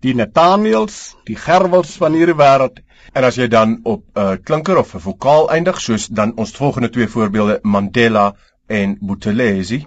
die 0.00 0.14
Nathaniels, 0.14 1.16
die 1.24 1.36
Gerwels 1.36 1.96
van 1.96 2.12
hierdie 2.12 2.36
wêreld. 2.36 2.80
En 3.12 3.24
as 3.24 3.36
jy 3.36 3.48
dan 3.48 3.80
op 3.84 4.02
'n 4.14 4.20
uh, 4.20 4.36
klinker 4.44 4.78
of 4.78 4.94
'n 4.94 5.00
vokaal 5.00 5.50
eindig, 5.50 5.80
soos 5.80 6.06
dan 6.06 6.32
ons 6.36 6.56
volgende 6.56 6.90
twee 6.90 7.08
voorbeelde 7.08 7.58
Mandela 7.62 8.34
en 8.66 8.98
Buthelezi. 9.00 9.86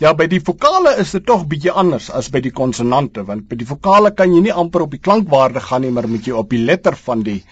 Ja, 0.00 0.14
by 0.14 0.26
die 0.26 0.40
vokale 0.40 0.94
is 0.96 1.10
dit 1.10 1.26
tog 1.26 1.46
bietjie 1.46 1.70
anders 1.70 2.10
as 2.10 2.30
by 2.30 2.40
die 2.40 2.52
konsonante, 2.56 3.24
want 3.24 3.48
by 3.48 3.56
die 3.56 3.66
vokale 3.66 4.14
kan 4.16 4.32
jy 4.32 4.40
nie 4.40 4.52
amper 4.52 4.80
op 4.80 4.90
die 4.90 5.00
klankwaarde 5.00 5.60
gaan 5.60 5.82
nie, 5.84 5.90
maar 5.90 6.08
moet 6.08 6.24
jy 6.24 6.32
op 6.32 6.48
die 6.50 6.62
letter 6.64 6.96
van 6.96 7.22
die 7.22 7.42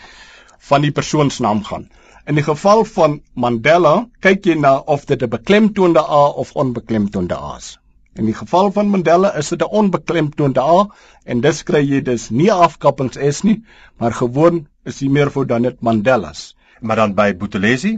van 0.71 0.81
die 0.81 0.91
persoonsnaam 0.91 1.61
gaan. 1.65 1.89
In 2.29 2.37
die 2.37 2.45
geval 2.45 2.83
van 2.85 3.13
Mandela, 3.41 3.93
kyk 4.21 4.45
jy 4.45 4.55
na 4.61 4.75
of 4.95 5.07
dit 5.09 5.23
'n 5.25 5.31
beklemtoonde 5.33 6.01
A 6.01 6.25
of 6.43 6.51
onbeklemtoonde 6.63 7.37
A 7.37 7.55
is. 7.57 7.69
In 8.21 8.27
die 8.29 8.35
geval 8.41 8.69
van 8.73 8.91
Mandela 8.95 9.31
is 9.43 9.49
dit 9.49 9.63
'n 9.63 9.71
onbeklemtoonde 9.81 10.61
A 10.61 10.83
en 11.25 11.41
dis 11.41 11.63
kry 11.63 11.81
jy 11.93 12.03
dus 12.03 12.29
nie 12.31 12.51
afkappings 12.53 13.17
S 13.31 13.41
nie, 13.49 13.65
maar 13.97 14.13
gewoon 14.13 14.67
is 14.85 14.99
die 14.99 15.09
meervoud 15.09 15.49
dan 15.49 15.63
net 15.63 15.81
Mandelas. 15.81 16.55
Maar 16.81 16.97
dan 16.97 17.15
by 17.15 17.33
Buthelezi? 17.33 17.97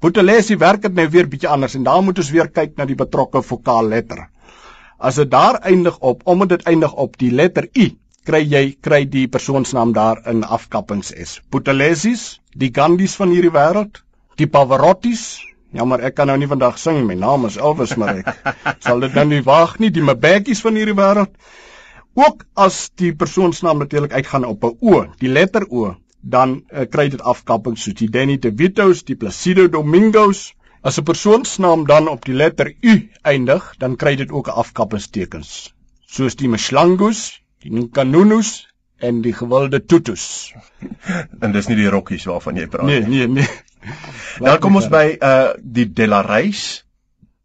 Buthelezi 0.00 0.56
werk 0.56 0.82
dit 0.82 0.94
nou 0.94 1.08
weer 1.08 1.28
bietjie 1.28 1.48
anders 1.48 1.74
en 1.74 1.82
daar 1.82 2.02
moet 2.02 2.18
ons 2.18 2.30
weer 2.30 2.48
kyk 2.48 2.76
na 2.76 2.86
die 2.86 2.96
betrokke 3.04 3.42
vokaal 3.42 3.88
letter. 3.88 4.30
As 4.98 5.14
dit 5.14 5.30
daar 5.30 5.60
eindig 5.60 5.98
op, 5.98 6.22
omdat 6.24 6.48
dit 6.48 6.62
eindig 6.62 6.94
op 6.94 7.18
die 7.18 7.30
letter 7.30 7.68
U, 7.74 7.90
kry 8.24 8.44
jy 8.44 8.76
kry 8.80 9.04
die 9.04 9.28
persoonsnaam 9.28 9.92
daar 9.92 10.26
in 10.26 10.42
afkappings 10.44 11.12
is. 11.12 11.40
Buthelezis, 11.50 12.40
die 12.58 12.70
Gandhis 12.74 13.14
van 13.18 13.30
hierdie 13.30 13.54
wêreld, 13.54 14.02
die 14.40 14.48
Pavarottis. 14.50 15.38
Jammer, 15.76 16.02
ek 16.08 16.16
kan 16.18 16.30
nou 16.30 16.38
nie 16.40 16.48
vandag 16.50 16.78
sing 16.80 17.02
my 17.06 17.14
naam 17.18 17.44
is 17.46 17.58
Elvis 17.60 17.94
maar 18.00 18.22
ek 18.22 18.30
sal 18.86 19.04
dit 19.04 19.14
nou 19.14 19.26
nie 19.30 19.42
waag 19.44 19.76
nie, 19.82 19.92
die 19.94 20.02
Mbekkies 20.02 20.62
van 20.64 20.78
hierdie 20.80 20.96
wêreld. 20.98 21.34
Ook 22.18 22.42
as 22.58 22.88
die 22.98 23.12
persoonsnaam 23.14 23.78
natuurlik 23.84 24.16
uitgaan 24.16 24.48
op 24.48 24.64
'n 24.64 24.76
O, 24.80 25.04
die 25.20 25.30
letter 25.30 25.68
O, 25.70 25.94
dan 26.20 26.62
uh, 26.72 26.86
kry 26.90 27.08
dit 27.08 27.22
afkappings 27.22 27.84
soos 27.84 27.98
die 28.00 28.10
Danny 28.10 28.38
DeVito's, 28.38 29.04
die 29.04 29.16
Placido 29.16 29.68
Domingos. 29.68 30.54
As 30.82 30.98
'n 30.98 31.04
persoonsnaam 31.04 31.86
dan 31.86 32.08
op 32.08 32.24
die 32.24 32.34
letter 32.34 32.74
U 32.82 32.94
eindig, 33.22 33.74
dan 33.78 33.96
kry 33.96 34.16
dit 34.16 34.30
ook 34.30 34.48
'n 34.48 34.58
afkappingstekens. 34.64 35.74
Soos 36.06 36.34
die 36.34 36.48
Mshlangos, 36.48 37.40
die 37.62 37.88
kanunus 37.90 38.67
en 38.98 39.22
die 39.22 39.32
gewilde 39.32 39.84
tutus. 39.84 40.54
en 41.42 41.52
dis 41.52 41.68
nie 41.70 41.78
die 41.78 41.90
rokkies 41.90 42.26
waarvan 42.30 42.56
jy 42.56 42.66
praat 42.66 42.86
nee, 42.86 43.00
nie. 43.00 43.26
Nee, 43.26 43.26
nee, 43.26 43.46
nee. 43.46 44.44
Dan 44.44 44.58
kom 44.62 44.76
ons 44.80 44.90
by 44.90 45.06
uh 45.22 45.54
die 45.62 45.86
Delareis. 45.92 46.84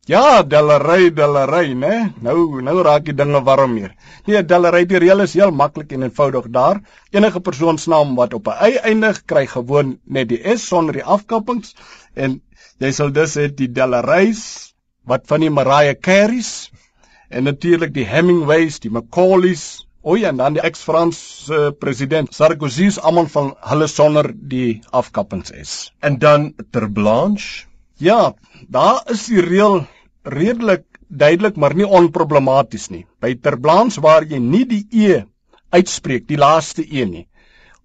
Ja, 0.05 0.43
Delarey, 0.43 1.13
Delarey, 1.15 1.69
né? 1.79 2.11
Nou, 2.19 2.59
nou 2.61 2.81
raak 2.83 3.05
die 3.07 3.15
dinge 3.15 3.39
warm 3.47 3.77
hier. 3.79 3.93
Nee, 4.27 4.41
Delarey, 4.43 4.83
die 4.89 4.99
reël 4.99 5.23
is 5.23 5.35
heel 5.39 5.53
maklik 5.55 5.93
en 5.95 6.03
eenvoudig 6.03 6.49
daar. 6.51 6.81
Enige 7.15 7.39
persoonsnaam 7.39 8.11
wat 8.17 8.33
op 8.35 8.49
'n 8.51 8.57
y 8.67 8.81
eindig, 8.83 9.23
kry 9.25 9.45
gewoon 9.47 9.99
net 10.03 10.27
die 10.29 10.41
s 10.43 10.67
sonder 10.67 10.93
die 10.99 11.05
afkappings 11.05 11.75
en 12.15 12.41
jy 12.79 12.91
sal 12.91 13.11
dus 13.11 13.37
hê 13.39 13.47
die 13.47 13.71
Delareys 13.71 14.73
wat 15.07 15.23
van 15.27 15.39
die 15.39 15.49
Mariah 15.49 15.95
Careys 15.95 16.71
en 17.29 17.43
natuurlik 17.43 17.93
die 17.93 18.05
Hemingways, 18.05 18.79
die 18.79 18.91
Macaulays, 18.91 19.87
O 20.03 20.17
ja, 20.19 20.33
en 20.33 20.39
dan 20.41 20.55
die 20.57 20.63
ex-Franse 20.67 21.55
uh, 21.55 21.67
president 21.79 22.33
Sarkozy 22.35 22.89
se 22.91 23.01
almal 23.07 23.29
van 23.31 23.53
hulle 23.69 23.85
sonder 23.87 24.27
die 24.35 24.81
afkappings 24.91 25.53
is. 25.55 25.75
En 26.03 26.17
dan 26.19 26.49
Terblanche? 26.75 27.69
Ja, 28.03 28.33
daar 28.67 28.99
is 29.13 29.29
die 29.31 29.39
reël 29.45 29.85
redelik 30.27 30.83
duidelik, 31.07 31.55
maar 31.55 31.75
nie 31.79 31.87
onproblematies 31.87 32.89
nie. 32.91 33.05
By 33.23 33.31
Terblanche 33.39 34.03
waar 34.03 34.27
jy 34.27 34.41
nie 34.43 34.65
die 34.67 34.83
e 34.91 35.21
uitspreek, 35.71 36.27
die 36.27 36.41
laaste 36.41 36.83
e 36.83 37.05
nie, 37.07 37.23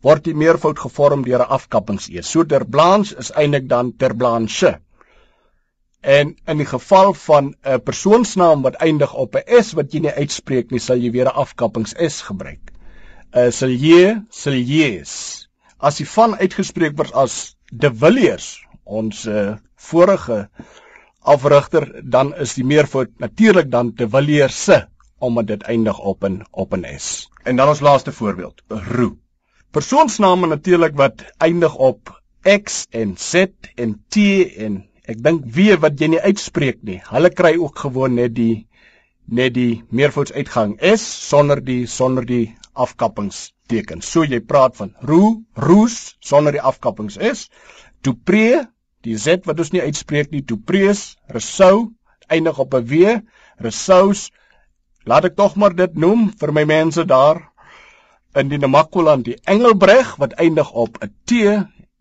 word 0.03 0.27
die 0.27 0.35
meervoud 0.35 0.83
gevorm 0.83 1.23
deur 1.23 1.47
'n 1.47 1.55
afkappings 1.55 2.11
e. 2.11 2.23
So 2.23 2.43
Terblanche 2.43 3.15
is 3.23 3.31
eintlik 3.31 3.69
dan 3.71 3.95
Terblanche. 3.97 4.81
En 6.01 6.37
in 6.47 6.57
die 6.57 6.67
geval 6.67 7.15
van 7.15 7.55
'n 7.63 7.83
persoonsnaam 7.83 8.63
wat 8.63 8.75
eindig 8.75 9.15
op 9.15 9.35
'n 9.35 9.63
s 9.63 9.73
wat 9.73 9.93
jy 9.93 10.01
nie 10.01 10.13
uitspreek 10.13 10.71
nie, 10.71 10.81
sal 10.81 10.97
jy 10.97 11.11
weer 11.11 11.27
'n 11.27 11.35
afkappings 11.35 11.95
s 11.99 12.23
gebruik. 12.23 12.73
uh, 13.35 13.51
Sal 13.51 13.69
jy, 13.69 14.23
sal 14.31 14.53
jy's. 14.53 15.49
As 15.79 15.97
die 15.97 16.09
van 16.09 16.37
uitgespreek 16.39 16.97
word 16.97 17.13
as 17.13 17.57
de 17.73 17.95
Villiers, 17.95 18.67
ons 18.85 19.27
uh, 19.27 19.57
vorige 19.77 20.49
afrigter, 21.23 22.03
dan 22.03 22.35
is 22.35 22.55
die 22.55 22.65
meervoud 22.65 23.19
natuurlik 23.19 23.71
dan 23.71 23.93
de 23.95 24.09
Villiers 24.09 24.65
se 24.65 24.87
omdat 25.19 25.47
dit 25.47 25.63
eindig 25.63 25.99
op 25.99 26.25
'n 26.25 26.45
op 26.51 26.75
'n 26.75 26.85
s. 26.99 27.29
En 27.43 27.57
dan 27.57 27.69
ons 27.69 27.81
laaste 27.81 28.13
voorbeeld, 28.13 28.63
Roo. 28.69 29.17
Persoonsname 29.71 30.47
natuurlik 30.47 30.97
wat 30.97 31.25
eindig 31.39 31.75
op 31.75 32.23
x 32.43 32.87
en 32.91 33.17
z 33.17 33.47
en 33.75 34.05
t 34.09 34.17
en 34.57 34.88
Ek 35.09 35.21
dink 35.25 35.45
wie 35.57 35.73
wat 35.81 35.97
jy 36.01 36.11
nie 36.13 36.21
uitspreek 36.21 36.83
nie. 36.85 36.99
Hulle 37.09 37.31
kry 37.33 37.55
ook 37.57 37.79
gewoon 37.87 38.19
net 38.21 38.35
die 38.37 38.67
net 39.29 39.55
die 39.57 39.83
meervoudsuitgang 39.89 40.75
S 40.85 41.05
sonder 41.29 41.63
die 41.65 41.87
sonder 41.89 42.27
die 42.29 42.57
afkappingstekens. 42.77 44.09
So 44.09 44.25
jy 44.25 44.41
praat 44.45 44.77
van 44.77 44.93
roe, 45.09 45.39
roes 45.57 46.17
sonder 46.21 46.53
die 46.57 46.65
afkappings 46.65 47.17
S. 47.17 47.49
Dupree, 48.05 48.67
die 49.05 49.17
Z 49.17 49.49
wat 49.49 49.61
ons 49.65 49.73
nie 49.73 49.83
uitspreek 49.85 50.31
nie, 50.33 50.45
Duprees, 50.45 51.17
Resou, 51.33 51.91
eindig 52.29 52.59
op 52.59 52.75
'n 52.75 52.85
W, 52.85 53.17
Resous. 53.65 54.29
Laat 55.05 55.25
ek 55.25 55.37
tog 55.37 55.57
maar 55.57 55.75
dit 55.75 55.95
noem 55.97 56.33
vir 56.37 56.53
my 56.53 56.65
mense 56.65 57.05
daar 57.05 57.49
in 58.37 58.49
die 58.49 58.61
Namakoland, 58.61 59.25
die 59.25 59.41
Engelbreg 59.45 60.17
wat 60.21 60.37
eindig 60.37 60.71
op 60.73 61.01
'n 61.01 61.15
T 61.25 61.33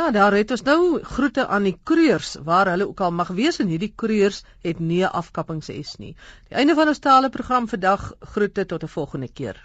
Ja, 0.00 0.10
daar 0.10 0.32
het 0.32 0.52
ons 0.54 0.62
nou 0.64 1.02
groete 1.04 1.42
aan 1.54 1.66
die 1.68 1.74
koeriers 1.84 2.30
waar 2.44 2.70
hulle 2.72 2.86
ook 2.88 3.00
al 3.04 3.10
mag 3.12 3.34
wees 3.36 3.58
en 3.60 3.68
hierdie 3.68 3.90
koeriers 4.02 4.38
het 4.64 4.78
nie 4.80 5.02
afkappings 5.06 5.68
S 5.74 5.98
nie. 6.00 6.14
Die 6.48 6.56
einde 6.62 6.76
van 6.78 6.88
ons 6.88 7.02
tale 7.04 7.28
program 7.34 7.68
vandag 7.68 8.06
groete 8.32 8.64
tot 8.70 8.86
'n 8.88 8.94
volgende 8.94 9.28
keer. 9.28 9.60